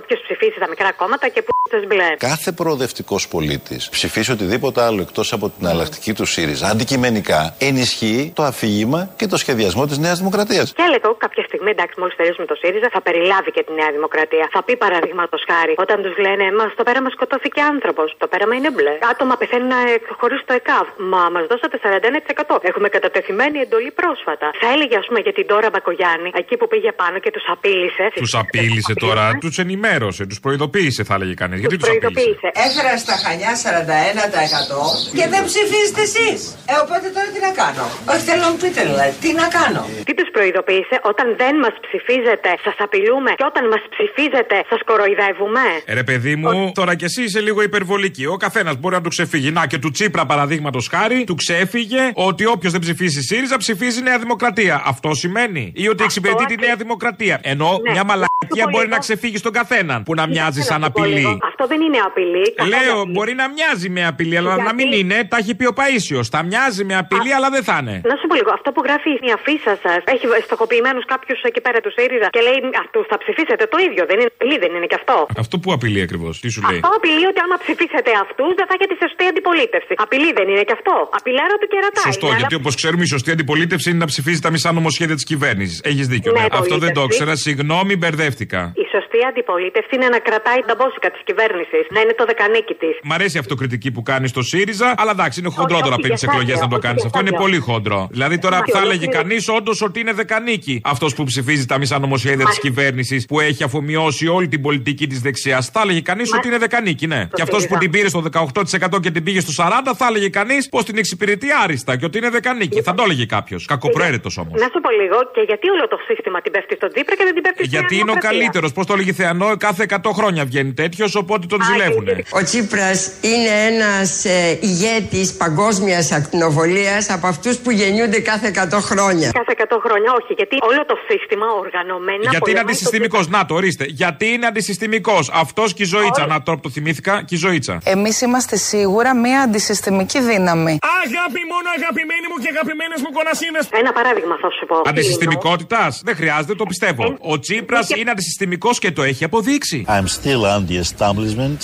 [0.00, 1.52] όποιος ψηφίσει τα μικρά κόμματα και που
[1.86, 2.08] μπλε.
[2.18, 8.42] Κάθε προοδευτικός πολίτης ψηφίσει οτιδήποτε άλλο εκτός από την αλλακτική του ΣΥΡΙΖΑ αντικειμενικά ενισχύει το
[8.42, 10.72] αφήγημα και το σχεδιασμό της Νέας Δημοκρατίας.
[10.72, 14.48] Και έλεγα κάποια στιγμή, εντάξει, μόλις τελειώσουμε το ΣΥΡΙΖΑ, θα περιλάβει και τη Νέα Δημοκρατία.
[14.54, 18.14] Θα πει παραδείγματος χάρη, όταν τους λένε Μα στο πέραμα σκοτώθηκε άνθρωπος.
[18.18, 18.94] Το πέραμα είναι μπλε.
[19.12, 19.72] Άτομα πεθαίνουν
[20.20, 20.86] χωρί το ΕΚΑΒ.
[21.12, 22.58] Μα μας δώσατε 41%.
[22.70, 24.46] Έχουμε κατατεθειμένη εντολή πρόσφατα.
[24.60, 28.04] Θα έλεγε, ας πούμε, για την Τώρα Μπακογιάννη, εκεί που πήγε πάνω και τους απείλησε.
[28.22, 31.58] Τους απείλησε τώρα, τους ενημέρωσε, τους προειδοποίησε, θα έλεγε κανείς.
[31.62, 34.84] Γιατί τους απείλησε; Έφερα στα Χανιά 41%
[35.18, 36.38] και δεν ψηφίζετε εσείς.
[36.72, 39.82] Ε, οπότε τώρα τι να κάνω; Όχι, θέλω να μου πείτε δηλαδή, τι να κάνω;
[40.06, 45.64] Τι τους προειδοποίησε, όταν δεν μας ψηφίζετε, σας απειλούμε; Και όταν μας ψηφίζετε, σας κοροϊδεύουμε;
[45.90, 48.24] Ε, Ρε παιδί μου, τώρα κι εσύ είσαι λίγο υπερβολική.
[48.34, 49.39] Ο καθένας μπορεί να του ξεφύγει.
[49.48, 54.18] Να και του Τσίπρα παραδείγματος χάρη, του ξέφυγε ότι όποιος δεν ψηφίσει ΣΥΡΙΖΑ ψηφίζει Νέα
[54.18, 54.82] Δημοκρατία.
[54.86, 57.40] Αυτό σημαίνει; Ή ότι εξυπηρετεί τη Νέα Δημοκρατία.
[57.42, 57.90] Ενώ Ναι.
[57.90, 58.94] μια μαλακία πω μπορεί λίγο.
[58.94, 61.38] να ξεφύγει στον καθέναν που να μοιάζει σαν Να σου πω λίγο, απειλή.
[61.50, 62.54] Αυτό δεν είναι απειλή.
[62.74, 65.16] Λέω, μπορεί να μοιάζει με απειλή, αλλά να μην είναι.
[65.30, 66.28] Τα έχει πει ο Παίσιος.
[66.28, 67.96] Θα μοιάζει με απειλή, αλλά δεν θα είναι.
[68.10, 71.78] Να σου πω λίγο, αυτό που γράφει η αφίσα σας έχει στοχοποιημένους κάποιους εκεί πέρα
[71.84, 74.02] του ΣΥΡΙΖΑ και λέει Αυτού θα ψηφίσετε το ίδιο.
[74.10, 75.16] Δεν είναι απειλή, δεν είναι και αυτό.
[75.44, 78.74] Αυτό που απειλεί ακριβώς, τι σου λέει; Αυτό απειλεί ότι άμα ψηφίσετε αυτούς δεν θα
[78.76, 79.92] έχετε σωστή αντιπολίτευση.
[80.04, 80.94] Απειλή δεν είναι και αυτό.
[81.18, 82.00] Απειλάρα του κερατά.
[82.10, 85.14] Σωστό, είναι, γιατί αλλά- όπως ξέρουμε, η σωστή αντιπολίτευση είναι να ψηφίζει τα μισά νομοσχέδια
[85.18, 85.76] της κυβέρνησης.
[85.90, 86.30] Έχεις δίκιο.
[86.32, 86.46] Ναι, ναι.
[86.62, 87.08] Αυτό δεν το πολίτευση.
[87.10, 87.32] ήξερα.
[87.46, 88.60] Συγγνώμη, μπερδεύτηκα.
[88.84, 91.82] Η σωστή αντιπολίτευση είναι να κρατάει τα μπόσικα της κυβέρνησης.
[91.94, 92.94] Να είναι το δεκανίκι της.
[93.08, 96.02] Μ' αρέσει η αυτοκριτική που κάνει στο ΣΥΡΙΖΑ, αλλά εντάξει, είναι χοντρό Όχι, τώρα όχι,
[96.04, 97.20] πριν τι για εκλογές σένα, να το όχι, κάνεις για αυτό.
[97.22, 97.42] Είναι σένα.
[97.44, 98.00] πολύ χοντρό.
[98.10, 99.16] Δηλαδή τώρα Όχι, θα όχι, έλεγε όχι.
[99.18, 103.62] κανείς όντως ότι είναι δεκανίκη αυτός που ψηφίζει τα μισά νομοσχέδια της κυβέρνησης που έχει
[103.64, 105.68] αφομοιώσει όλη την πολιτική της δεξιάς.
[105.74, 107.28] Θα έλεγε κανείς ότι είναι δεκανίκη, ναι.
[107.34, 107.78] Και αυτός που ΣΥΡΙΖΑ.
[107.78, 111.48] την πήρε στο 18% και την πήγε στο 40% θα έλεγε κανείς πως την εξυπηρετεί
[111.62, 112.82] άριστα και ότι είναι δεκανίκη.
[112.82, 113.60] Θα το έλεγε κάποιος.
[113.72, 114.60] Κακοπροαίρετος όμως.
[114.60, 117.34] Να σου πω λίγο και γιατί όλο το σύστημα την πέφτει στον Τσίπρα και δεν
[117.34, 118.30] την πέφτει στην Γιατί είναι ο Δημοκρατία.
[118.30, 118.72] καλύτερος.
[118.72, 122.06] Πώς το έλεγε η Θεανό, κάθε 100 χρόνια βγαίνει τέτοιος, οπότε τον ζηλεύουν.
[122.38, 122.98] Ο Τσίπρας
[123.32, 129.28] είναι ένας ε, ηγέτης παγκόσμιας ακτινοβολίας από αυτούς που γεννιούνται κάθε 100 χρόνια.
[129.40, 130.32] Κάθε 100 χρόνια, όχι.
[130.40, 132.18] Γιατί όλο το σύστημα οργανωμένα.
[132.20, 133.28] Γιατί είναι πολεμάει το αντισυστημικός.
[133.28, 133.84] Να το ορίστε.
[133.88, 135.30] Γιατί είναι αντισυστημικός.
[135.44, 136.26] Αυτός και η ζωήτσα.
[136.26, 137.78] Να τώρα που το θυμήθηκα και η ζωήτσα.
[137.84, 140.78] Εμείς είμαστε σίγουρα μια αντισυστημική δύναμη.
[141.04, 143.60] Αγάπη μόνο αγαπημένοι μου και αγαπημένες μου κονασίνε.
[143.70, 144.82] Ένα παράδειγμα θα σου πω.
[144.84, 147.16] Αντισυστημικότητας; Δεν χρειάζεται, το πιστεύω.
[147.20, 149.84] Ο Τσίπρας είναι αντισυστημικός και το έχει αποδείξει.
[149.88, 151.58] I'm still on the establishment.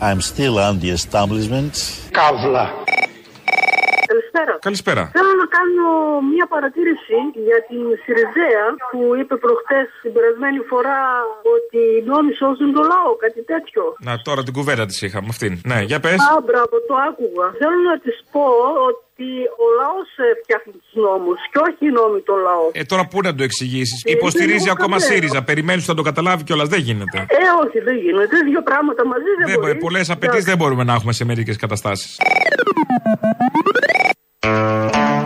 [0.00, 1.72] I'm still on the establishment.
[2.10, 2.81] Καύλα.
[4.32, 4.58] Καλησπέρα.
[4.68, 5.02] Καλησπέρα.
[5.16, 5.86] Θέλω να κάνω
[6.34, 7.18] μια παρατήρηση
[7.48, 11.00] για την Σιριζέα που είπε προχτές την περασμένη φορά
[11.54, 13.82] ότι οι νόμοι σώζουν το λαό, κάτι τέτοιο.
[14.08, 15.52] Να τώρα την κουβέντα της είχαμε αυτήν.
[15.70, 16.18] Ναι, για πες.
[16.32, 17.46] Α, μπράβο, το άκουγα.
[17.60, 18.46] Θέλω να της πω
[18.88, 19.30] ότι ότι
[19.64, 20.08] ο λαός
[20.42, 22.66] φτιάχνει τους νόμους και όχι οι νόμοι το λαό.
[22.72, 25.40] Ε, τώρα πού να το εξηγήσεις; Ε, Υποστηρίζει είναι ακόμα λίγο ΣΥΡΙΖΑ.
[25.50, 26.68] Περιμένεις ότι θα το καταλάβει κιόλας.
[26.68, 27.18] Δεν γίνεται.
[27.18, 28.36] Ε, όχι, δεν γίνεται.
[28.50, 29.78] Δύο πράγματα μαζί δεν, Δεν, μπορεί.
[29.86, 32.10] Πολλές απαιτήσεις δεν μπορούμε να έχουμε σε μερικές καταστάσεις.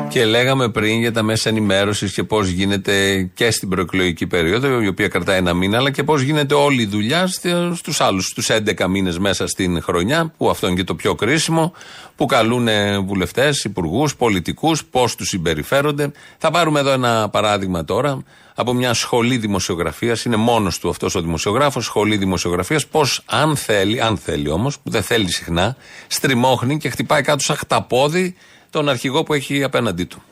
[0.08, 4.86] Και λέγαμε πριν για τα μέσα ενημέρωσης και πώς γίνεται και στην προεκλογική περίοδο, η
[4.86, 7.26] οποία κρατάει ένα μήνα, αλλά και πώς γίνεται όλη η δουλειά
[7.74, 11.72] στους άλλους, στους 11 μήνες μέσα στην χρονιά, που αυτό είναι και το πιο κρίσιμο,
[12.16, 12.68] που καλούν
[13.06, 16.12] βουλευτές, υπουργούς, πολιτικούς, πώς τους συμπεριφέρονται.
[16.38, 18.22] Θα πάρουμε εδώ ένα παράδειγμα τώρα
[18.54, 20.24] από μια σχολή δημοσιογραφίας.
[20.24, 22.86] Είναι μόνος του αυτός ο δημοσιογράφος, σχολή δημοσιογραφίας.
[22.86, 27.56] Πώς, αν θέλει, αν θέλει όμως, που δεν θέλει συχνά, στριμώχνει και χτυπάει κάτω σαν
[27.56, 28.34] χταπόδι
[28.76, 30.22] τον αρχηγό που έχει απέναντί του.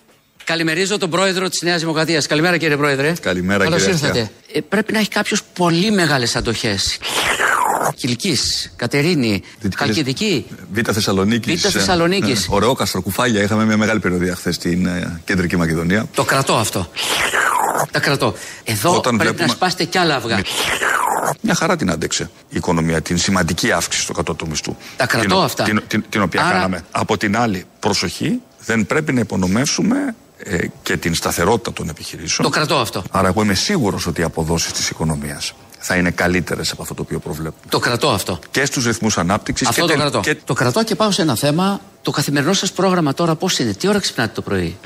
[0.44, 2.26] Καλημερίζω τον πρόεδρο της Νέας Δημοκρατίας.
[2.26, 3.12] Καλημέρα κύριε πρόεδρε.
[3.20, 4.20] Καλημέρα Καλώς κύριε ήρθατε.
[4.20, 4.36] Αστιά.
[4.52, 6.98] Ε, πρέπει να έχει κάποιος πολύ μεγάλες αντοχές.
[7.96, 8.36] Κυλική,
[8.76, 9.42] Κατερίνη,
[9.76, 10.46] Χαλκιδική.
[10.72, 11.62] Β' Θεσσαλονίκης.
[11.66, 12.46] Β' Θεσσαλονίκης.
[12.50, 13.42] ωραίο καστροκουφάλια.
[13.42, 16.06] Είχαμε μια μεγάλη περιοδία χθες στην ε, κεντρική Μακεδονία.
[16.14, 16.90] Το κρατώ αυτό.
[17.90, 18.34] Τα κρατώ.
[18.64, 20.40] Εδώ Όταν πρέπει βλέπουμε- να σπάσετε κι άλλα αυγά.
[21.40, 24.76] Μια χαρά την άντεξε η οικονομία, την σημαντική αύξηση του κατώτατου μισθού.
[24.96, 25.64] Τα κρατώ την, αυτά.
[25.64, 26.84] Την, την, την οποία Άρα- κάναμε.
[26.90, 32.48] Από την άλλη, προσοχή, δεν πρέπει να υπονομεύσουμε ε, και την σταθερότητα των επιχειρήσεων.
[32.50, 33.02] Το κρατώ αυτό.
[33.10, 35.52] Άρα, εγώ είμαι σίγουρος ότι οι αποδόσεις της οικονομίας
[35.86, 37.62] θα είναι καλύτερες από αυτό το οποίο προβλέπουμε.
[37.68, 38.38] Το κρατώ αυτό.
[38.50, 40.20] Και στους ρυθμούς ανάπτυξης Αυτό και, το τε- κρατώ.
[40.20, 41.80] και Το κρατώ και πάω σε ένα θέμα.
[42.02, 44.76] Το καθημερινό σας πρόγραμμα τώρα πώς είναι, τι ώρα ξυπνάτε το πρωί;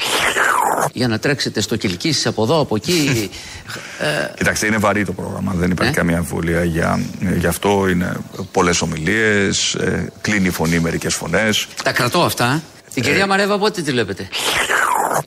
[0.92, 3.30] Για να τρέξετε στο Κυλική, από εδώ, από εκεί.
[4.01, 5.99] ε, Κοιτάξτε, είναι βαρύ το πρόγραμμα, δεν υπάρχει Ναι.
[5.99, 6.64] καμία αμφιβολία.
[6.64, 7.01] Για,
[7.38, 8.16] γι' αυτό είναι
[8.53, 9.76] πολλές ομιλίες,
[10.20, 11.66] κλείνει η φωνή μερικές φωνές.
[11.84, 12.62] τα κρατώ αυτά.
[12.95, 14.28] Την κυρία Μαρέβα πότε τη βλέπετε;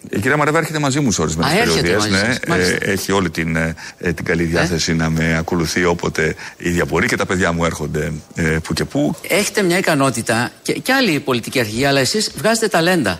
[0.09, 2.11] Η κυρία Μαρέβα έρχεται μαζί μου σε ορισμένε Α, έρχεται περιοδίες.
[2.11, 2.77] μαζί σας, μάλιστα.
[2.81, 7.07] έχει όλη την, ε, ε, την καλή διάθεση να με ακολουθεί όποτε η ίδια μπορεί
[7.07, 9.15] και τα παιδιά μου έρχονται ε, που και που.
[9.27, 13.19] Έχετε μια ικανότητα και, και άλλη πολιτική αρχηγοί, αλλά εσείς βγάζετε ταλέντα.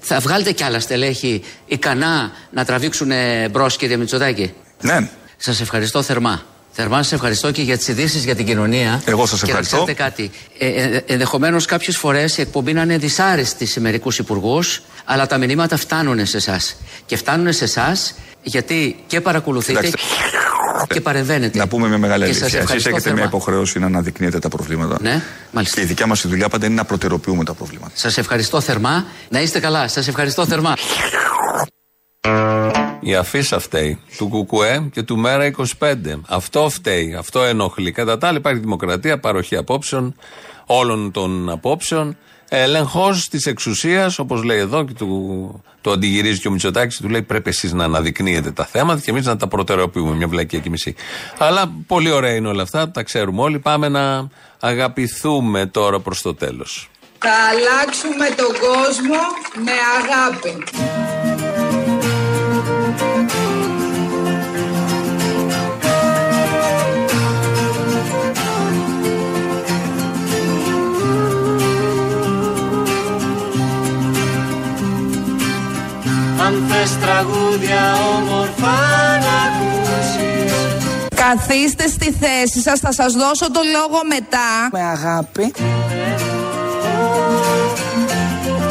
[0.00, 3.10] Θα βγάλετε κι άλλα στελέχη ικανά να τραβήξουν
[3.50, 5.08] μπρος, κύριε Μητσοτάκη; Ναι.
[5.36, 6.42] Σας ευχαριστώ θερμά.
[6.72, 9.02] Θερμά σας ευχαριστώ και για τις ειδήσεις για την κοινωνία.
[9.04, 9.76] Εγώ σας Και να ευχαριστώ.
[9.84, 10.30] ξέρετε κάτι.
[10.58, 15.38] Ε, ε, Ενδεχομένως κάποιες φορές η εκπομπή να είναι δυσάρεστη σε μερικούς υπουργούς, αλλά τα
[15.38, 16.76] μηνύματα φτάνουν σε εσάς.
[17.06, 20.08] Και φτάνουν σε εσάς γιατί και παρακολουθείτε Κοιτάξτε.
[20.94, 21.58] και παρεμβαίνετε.
[21.58, 22.58] Να πούμε μια μεγάλη Και σας αλήθεια.
[22.58, 23.18] Εσείς ευχαριστώ έχετε θερμά.
[23.18, 24.96] μια υποχρέωση να αναδεικνύετε τα προβλήματα.
[25.00, 25.76] Ναι, μάλιστα.
[25.76, 27.92] Και η δικιά μας δουλειά πάντα είναι να προτεραιοποιούμε τα προβλήματα.
[27.94, 29.06] Σας ευχαριστώ θερμά.
[29.28, 29.88] Να είστε καλά.
[29.88, 30.74] Σας ευχαριστώ θερμά.
[33.00, 35.94] Η αφίσα φταίει του Κουκουέ και του Μέρα 25.
[36.28, 37.92] Αυτό φταίει, αυτό ενοχλεί.
[37.92, 40.14] Κατά τα άλλα υπάρχει δημοκρατία, παροχή απόψεων,
[40.66, 42.16] όλων των απόψεων.
[42.48, 47.22] Έλεγχο της εξουσίας, όπως λέει εδώ και του, το αντιγυρίζει και ο Μητσοτάκης, του λέει
[47.22, 50.14] πρέπει εσείς να αναδεικνύετε τα θέματα και εμείς να τα προτεραιοποιούμε.
[50.14, 50.94] Μια βλακία και μισή.
[51.38, 53.58] Αλλά πολύ ωραία είναι όλα αυτά, τα ξέρουμε όλοι.
[53.58, 54.28] Πάμε να
[54.60, 56.90] αγαπηθούμε τώρα προς το τέλος.
[57.18, 59.18] Θα αλλάξουμε τον κόσμο
[59.64, 60.64] με αγάπη.
[76.46, 78.76] Αν θες τραγούδια όμορφα
[79.24, 80.52] να ακούσεις
[81.14, 84.68] Καθίστε στη θέση σας, θα σας δώσω το λόγο μετά.
[84.72, 85.52] Με αγάπη.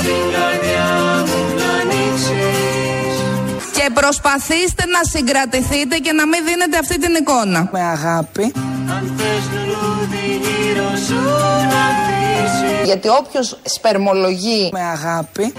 [0.02, 0.90] Την καρδιά
[1.28, 3.18] μου να ανοίξεις
[3.74, 7.70] Και προσπαθήστε να συγκρατηθείτε και να μην δίνετε αυτή την εικόνα.
[7.72, 8.54] Με αγάπη.
[8.96, 11.22] Αν θες λουλούδι γύρω σου
[11.72, 12.19] να αφήσεις
[12.84, 15.54] Γιατί όποιος σπερμολογεί με αγάπη.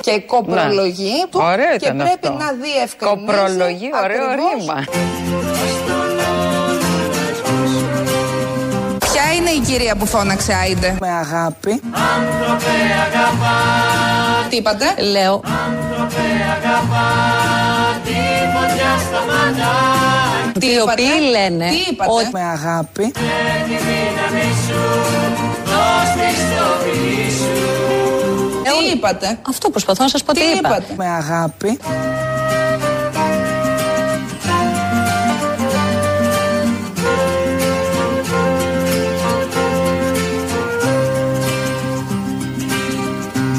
[0.00, 2.38] και κοπρολογεί του Ωραίο και ήταν πρέπει αυτό.
[2.38, 4.84] να διευκρινίσει Κοπρολογεί, ωραίο ακριβώς ρήμα.
[8.98, 11.82] Ποια είναι η κυρία που φώναξε Άιντε; Με αγάπη.
[12.16, 12.74] Άνθρωπε
[13.06, 13.56] αγαπά.
[14.50, 15.34] Τι είπατε; Λέω
[15.66, 16.26] Άνθρωπε
[16.56, 17.08] αγαπά.
[18.04, 18.18] Τη
[18.54, 19.70] φωτιά στα μάτια
[20.60, 23.04] Τι Οι είπατε; οποίοι λένε Τι είπατε; ότι- Με αγάπη.
[23.10, 23.20] Και
[23.68, 24.80] τη δύναμη σου
[25.64, 29.38] Δώσ' τη στο φιλί σου Τι είπατε.
[29.48, 30.68] Αυτό προσπαθώ να σας πω τι, Τι είπα.
[30.68, 31.78] είπατε; Με αγάπη.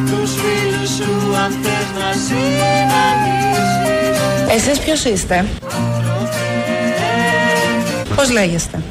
[0.09, 3.49] Τους φίλους σου αν θες να συναντήσεις.
[4.55, 5.45] Εσείς ποιος είστε;
[8.21, 8.81] Πώς λέγεστε;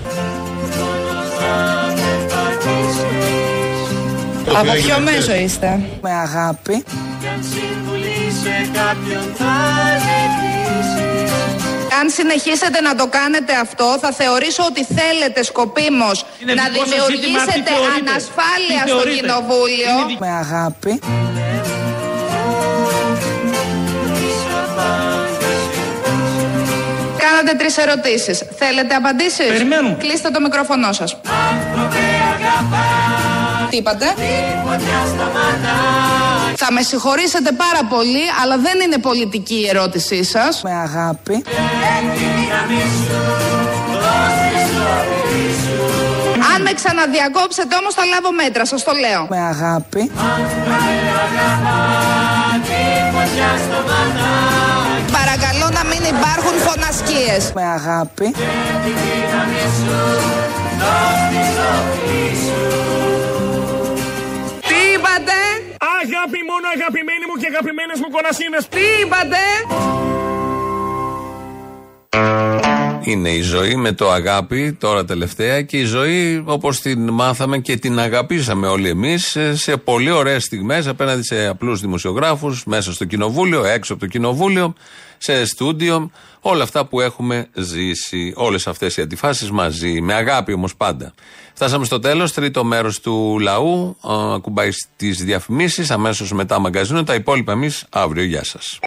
[4.54, 6.84] Από ποιο μέσο είστε; Με αγάπη
[7.20, 9.54] Κι αν συμβουλή σε κάποιον θα
[10.04, 11.32] ζητήσεις
[12.00, 16.94] αν συνεχίσετε να το κάνετε αυτό, θα θεωρήσω ότι θέλετε σκοπίμως Είναι να δικό σας
[16.94, 19.92] ζήτημα, τι δημιουργήσετε θεωρείτε; ανασφάλεια Τι στο θεωρείτε; κοινοβούλιο.
[20.08, 21.00] Είναι Με αγάπη.
[27.40, 28.42] Κάνατε τρεις ερωτήσεις.
[28.58, 29.96] Θέλετε απαντήσεις; Περιμένουμε.
[29.98, 31.20] Κλείστε το μικρόφωνο σας.
[33.70, 34.06] Τι είπατε;
[36.56, 40.62] Θα με συγχωρήσετε πάρα πολύ, αλλά δεν είναι πολιτική η ερώτησή σας.
[40.62, 41.44] Με αγάπη.
[46.54, 49.26] Αν με ξαναδιακόψετε όμως θα λάβω μέτρα, σας το λέω.
[49.28, 50.10] Με αγάπη.
[53.12, 54.59] Παρακαλώ να μην
[56.14, 57.52] υπάρχουν φωνασκίες.
[57.54, 58.26] Με αγάπη.
[64.68, 65.38] Τι είπατε;
[66.00, 68.68] Αγάπη μόνο αγαπημένοι μου και αγαπημένες μου κονασίνες.
[68.74, 69.42] Τι είπατε;
[73.04, 77.76] Είναι η ζωή με το αγάπη τώρα τελευταία και η ζωή όπως την μάθαμε και
[77.76, 83.04] την αγαπήσαμε όλοι εμείς σε- σε πολύ ωραίες στιγμές απέναντι σε απλούς δημοσιογράφους μέσα στο
[83.04, 84.74] κοινοβούλιο, έξω από το κοινοβούλιο,
[85.18, 90.76] σε στούντιο, όλα αυτά που έχουμε ζήσει, όλες αυτές οι αντιφάσεις μαζί, με αγάπη όμως
[90.76, 91.14] πάντα.
[91.54, 97.14] Φτάσαμε στο τέλος, τρίτο μέρος του λαού, α, ακουμπάει στις διαφημίσεις, αμέσως μετά μαγκαζίνο, τα
[97.14, 98.24] υπόλοιπα εμείς αύριο.
[98.24, 98.78] Γεια σας.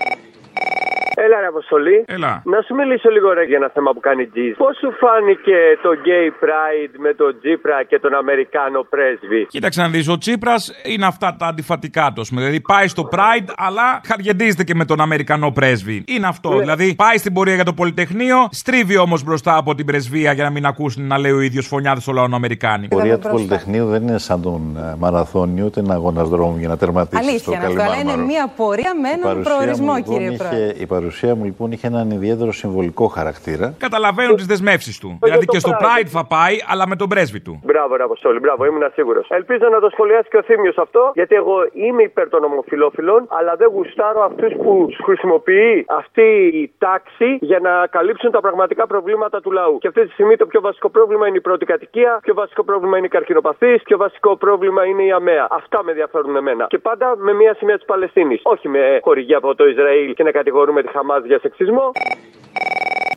[1.33, 1.97] Έλα, ρε Αποστολή.
[2.17, 2.31] Έλα.
[2.53, 4.53] Να σου μιλήσω λίγο ρε για ένα θέμα που κάνει Τζιζ.
[4.63, 9.89] Πώς σου φάνηκε το Gay Pride με τον Τζίπρα και τον Αμερικάνο πρέσβη; Κοίταξε να
[9.93, 10.61] δεις, ο Τσίπρας
[10.93, 12.23] είναι αυτά τα αντιφατικά του.
[12.23, 16.03] Δηλαδή πάει στο Pride, αλλά χαριεντίζεται και με τον Αμερικανό πρέσβη.
[16.07, 16.49] Είναι αυτό.
[16.53, 16.59] Ναι.
[16.59, 20.49] Δηλαδή πάει στην πορεία για το Πολυτεχνείο, στρίβει όμως μπροστά από την πρεσβεία για να
[20.49, 22.83] μην ακούσουν να λέει ο ίδιος φωνιάδες στο λαό Αμερικάνοι.
[22.85, 26.67] Η πορεία του Πολυτεχνείου δεν είναι σαν τον ε, μαραθώνιο, ούτε ένα αγώνας δρόμου για
[26.67, 28.27] να τερματίσεις Αλήθεια στο είναι αυτό, αλλά είναι Καλιμάρμαρο.
[28.27, 30.73] μια πορεία με Η έναν παρουσία προορισμό, μου, λοιπόν, κύριε είχε- Πρόεδρε.
[30.83, 33.73] Η παρουσία μου λοιπόν είχε έναν ιδιαίτερο συμβολικό χαρακτήρα.
[33.77, 35.09] Καταλαβαίνουν τις δεσμεύσεις του.
[35.19, 35.83] το Δηλαδή και στο Pride.
[35.85, 37.53] Pride θα πάει, αλλά με τον πρέσβη του.
[37.63, 39.25] Μπράβο, ρε Αποστολή, μπράβο, ήμουν σίγουρος.
[39.29, 43.55] Ελπίζω να το σχολιάσει και ο Θήμιος αυτό, γιατί εγώ είμαι υπέρ των ομοφυλόφιλων, αλλά
[43.55, 46.27] δεν γουστάρω αυτούς που τους χρησιμοποιεί αυτή
[46.61, 49.77] η τάξη για να καλύψουν τα πραγματικά προβλήματα του λαού.
[49.77, 52.97] Και αυτή τη στιγμή το πιο βασικό πρόβλημα είναι η πρώτη κατοικία, πιο βασικό πρόβλημα
[52.97, 55.47] είναι η καρκινοπαθή, πιο βασικό πρόβλημα είναι η αμαία.
[55.49, 56.65] Αυτά με ενδιαφέρουν εμένα.
[56.67, 58.39] Και πάντα με μια σημαία της Παλαιστίνης.
[58.43, 61.91] Όχι με χορηγία από το Ισραήλ και να κατηγορούμε τη Χαμάς για σεξισμό.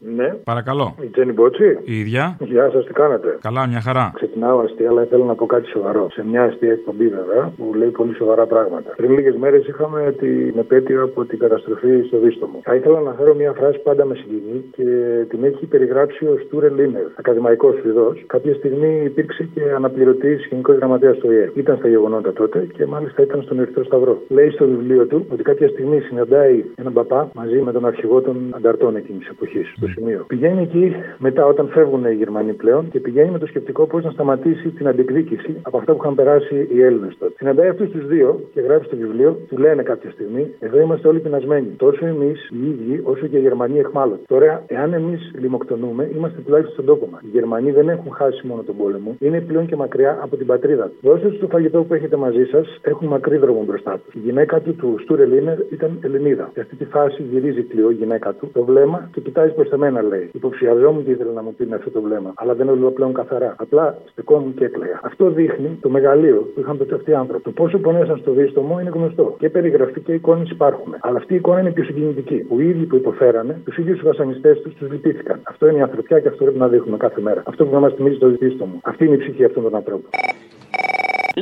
[0.00, 0.28] Ναι.
[0.44, 0.94] Παρακαλώ.
[1.02, 1.78] Η Τζέννη Μπότσι.
[1.84, 2.36] Η ίδια.
[2.40, 4.10] Γεια σας, τι κάνετε; Καλά, μια χαρά.
[4.14, 6.08] Ξεκινάω αστεία, αλλά θέλω να πω κάτι σοβαρό.
[6.10, 8.90] Σε μια αστεία εκπομπή, βέβαια, που λέει πολύ σοβαρά πράγματα.
[8.96, 12.60] Πριν λίγες μέρες είχαμε την επέτειο από την καταστροφή στο Δίστομο.
[12.62, 14.84] Θα ήθελα να φέρω μια φράση πάντα με συγκινεί και
[15.28, 18.24] την έχει περιγράψει ο Στούρε Λίνερ, ακαδημαϊκός Σουηδός.
[18.26, 21.50] Κάποια στιγμή υπήρξε και αναπληρωτή γενικό γραμματέας του ΙΕ.
[21.54, 24.22] Ήταν στα γεγονότα τότε και μάλιστα ήταν στον Ερυθρό Σταυρό.
[24.28, 28.36] Λέει στο βιβλίο του ότι κάποια στιγμή συναντάει έναν παπά μαζί με τον αρχηγό των
[28.50, 30.24] ανταρτών εκείνης της εποχής, στο σημείο.
[30.28, 34.10] Πηγαίνει εκεί μετά όταν φεύγουν οι Γερμανοί πλέον και πηγαίνει με το σκεπτικό πώς να
[34.10, 37.32] σταματήσει την αντεκδίκηση από αυτά που είχαν περάσει οι Έλληνες τότε.
[37.36, 41.18] Συναντάει αυτούς τους δύο και γράφει στο βιβλίο, του λένε κάποια στιγμή, εδώ είμαστε όλοι
[41.18, 41.66] πεινασμένοι.
[41.76, 44.24] Τόσο εμείς οι ίδιοι όσο και οι Γερμανοί εχμάλωτοι.
[44.26, 47.20] Τώρα, εάν εμείς λιμοκτονούμε, είμαστε τουλάχιστον στον τόπο μας.
[47.22, 50.84] Οι Γερμανοί δεν έχουν χάσει μόνο τον πόλεμο, είναι πλέον και μακριά από την πατρίδα
[50.84, 50.98] τους.
[51.00, 54.14] Δώστε τους το φαγητό που έχετε μαζί σας, έχουν μακρύ δρόμο μπροστά τους.
[54.14, 56.50] Η γυναίκα του, του Στούρε Λίνερ, ήταν Ελληνίδα.
[56.54, 59.75] Σε αυτή τη φάση γυρίζει κλειό η γυναίκα του το βλέμμα και κοιτάζει προς τα
[59.76, 60.30] μένα, λέει.
[60.32, 63.54] Υποψιαζόμουν τι ήθελε να μου πει με αυτό το βλέμμα, αλλά δεν έλεγα πλέον καθαρά.
[63.58, 65.00] Απλά στεκόμουν και έκλαιγα.
[65.02, 67.42] Αυτό δείχνει το μεγαλείο που είχαν τότε αυτοί οι άνθρωποι.
[67.42, 69.36] Το πόσο πονέσαν στο δίστομο είναι γνωστό.
[69.38, 70.94] Και περιγραφή και εικόνες υπάρχουν.
[71.00, 72.36] Αλλά αυτή η εικόνα είναι πιο συγκινητική.
[72.36, 75.40] Που οι ίδιοι που υποφέρανε, τους ίδιους τους βασανιστές τους, τους λυπήθηκαν.
[75.42, 77.42] Αυτό είναι η ανθρωπιά και αυτό πρέπει να δείχνουμε κάθε μέρα.
[77.46, 78.80] Αυτό που να μας θυμίζει το δίστομο.
[78.82, 80.10] Αυτή είναι η ψυχή αυτών των ανθρώπων.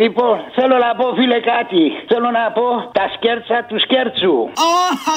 [0.02, 1.82] Λοιπόν, θέλω να πω φίλε κάτι.
[2.10, 2.66] Θέλω να πω
[2.98, 4.36] τα σκέρτσα του σκέρτσου.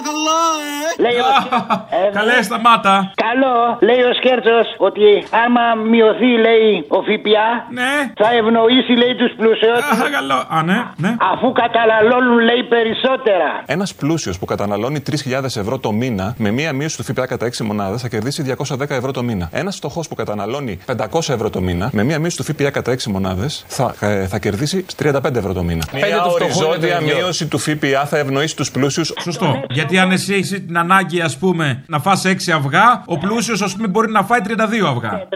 [0.08, 1.02] καλό, ε!
[1.04, 1.30] Λέει ο
[1.98, 2.96] ε, Καλέ, σταμάτα.
[3.26, 3.56] Καλό,
[3.88, 5.08] λέει ο Σκέρτσος ότι
[5.44, 7.48] άμα μειωθεί, λέει ο ΦΠΑ,
[7.80, 7.92] ναι.
[8.22, 9.82] θα ευνοήσει, λέει τους πλούσιους.
[10.18, 10.40] καλό.
[10.56, 11.12] Α, ναι, ναι.
[11.32, 13.50] Αφού καταναλώνουν, λέει περισσότερα.
[13.66, 17.66] Ένας πλούσιος που καταναλώνει 3.000 ευρώ το μήνα με μία μείωση του ΦΠΑ κατά 6
[17.70, 19.50] μονάδες θα κερδίσει 210 ευρώ το μήνα.
[19.52, 20.96] Ένας φτωχός που καταναλώνει 500
[21.30, 24.67] ευρώ το μήνα με μία μείωση του ΦΠΑ κατά 6 μονάδες θα, ε, θα κερδίσει
[25.04, 25.84] 35 ευρώ το μήνα.
[25.94, 29.04] Μια οριζόντια μείωση του ΦΠΑ θα ευνοήσει του πλούσιου.
[29.22, 29.64] Σωστό.
[29.70, 33.70] Γιατί αν εσύ έχει την ανάγκη, α πούμε, να φας 6 αυγά, ο πλούσιο, α
[33.76, 34.52] πούμε, μπορεί να φάει 32
[34.88, 35.28] αυγά.
[35.30, 35.36] 32,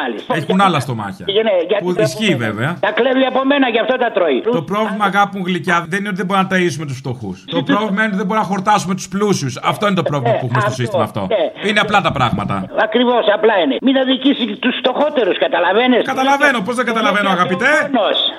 [0.00, 0.34] μάλιστα.
[0.36, 1.24] Έχουν άλλα στομάχια.
[1.28, 2.46] Και ναι, γιατί Που τα ισχύει πούμε.
[2.46, 2.76] βέβαια.
[2.80, 4.40] Τα κλέβει από μένα και αυτό τα τρώει.
[4.58, 7.30] Το πρόβλημα, αγάπη μου γλυκιά, δεν είναι ότι δεν μπορούμε να ταΐσουμε του φτωχού.
[7.56, 9.50] Το πρόβλημα είναι ότι δεν μπορούμε να χορτάσουμε του πλούσιου.
[9.72, 11.22] Αυτό είναι το πρόβλημα που έχουμε στο αυτό, σύστημα αυτό.
[11.32, 11.68] ναι.
[11.68, 12.54] Είναι απλά τα πράγματα.
[12.86, 13.76] Ακριβώ, απλά είναι.
[13.86, 15.96] Μην αδικήσει του φτωχότερου, καταλαβαίνει.
[16.12, 17.72] Καταλαβαίνω, πώ δεν καταλαβαίνω, αγαπητέ.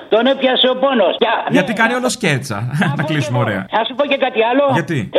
[0.08, 1.16] Τον έπιασε ο πόνος.
[1.50, 2.58] Γιατί κάνει όλο σκέτσα.
[2.96, 3.58] Να κλείσουμε ωραία.
[3.58, 4.64] Α σου πω και κάτι άλλο.
[4.72, 5.18] Γιατί; 100%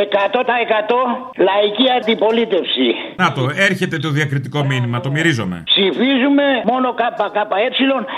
[1.49, 2.87] λαϊκή αντιπολίτευση.
[3.15, 5.63] Να το, έρχεται το διακριτικό μήνυμα, το μυρίζομαι.
[5.65, 7.73] Ψηφίζουμε μόνο ΚΚΕ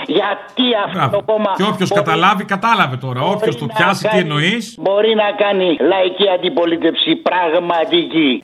[0.06, 1.16] γιατί αυτό Μπράβο.
[1.16, 1.50] το κόμμα.
[1.56, 3.20] Και όποιος μπορεί- καταλάβει, κατάλαβε τώρα.
[3.20, 4.74] Όποιος το να πιάσει, τι κάνει- εννοείς.
[4.78, 8.40] Μπορεί να κάνει λαϊκή αντιπολίτευση πραγματική.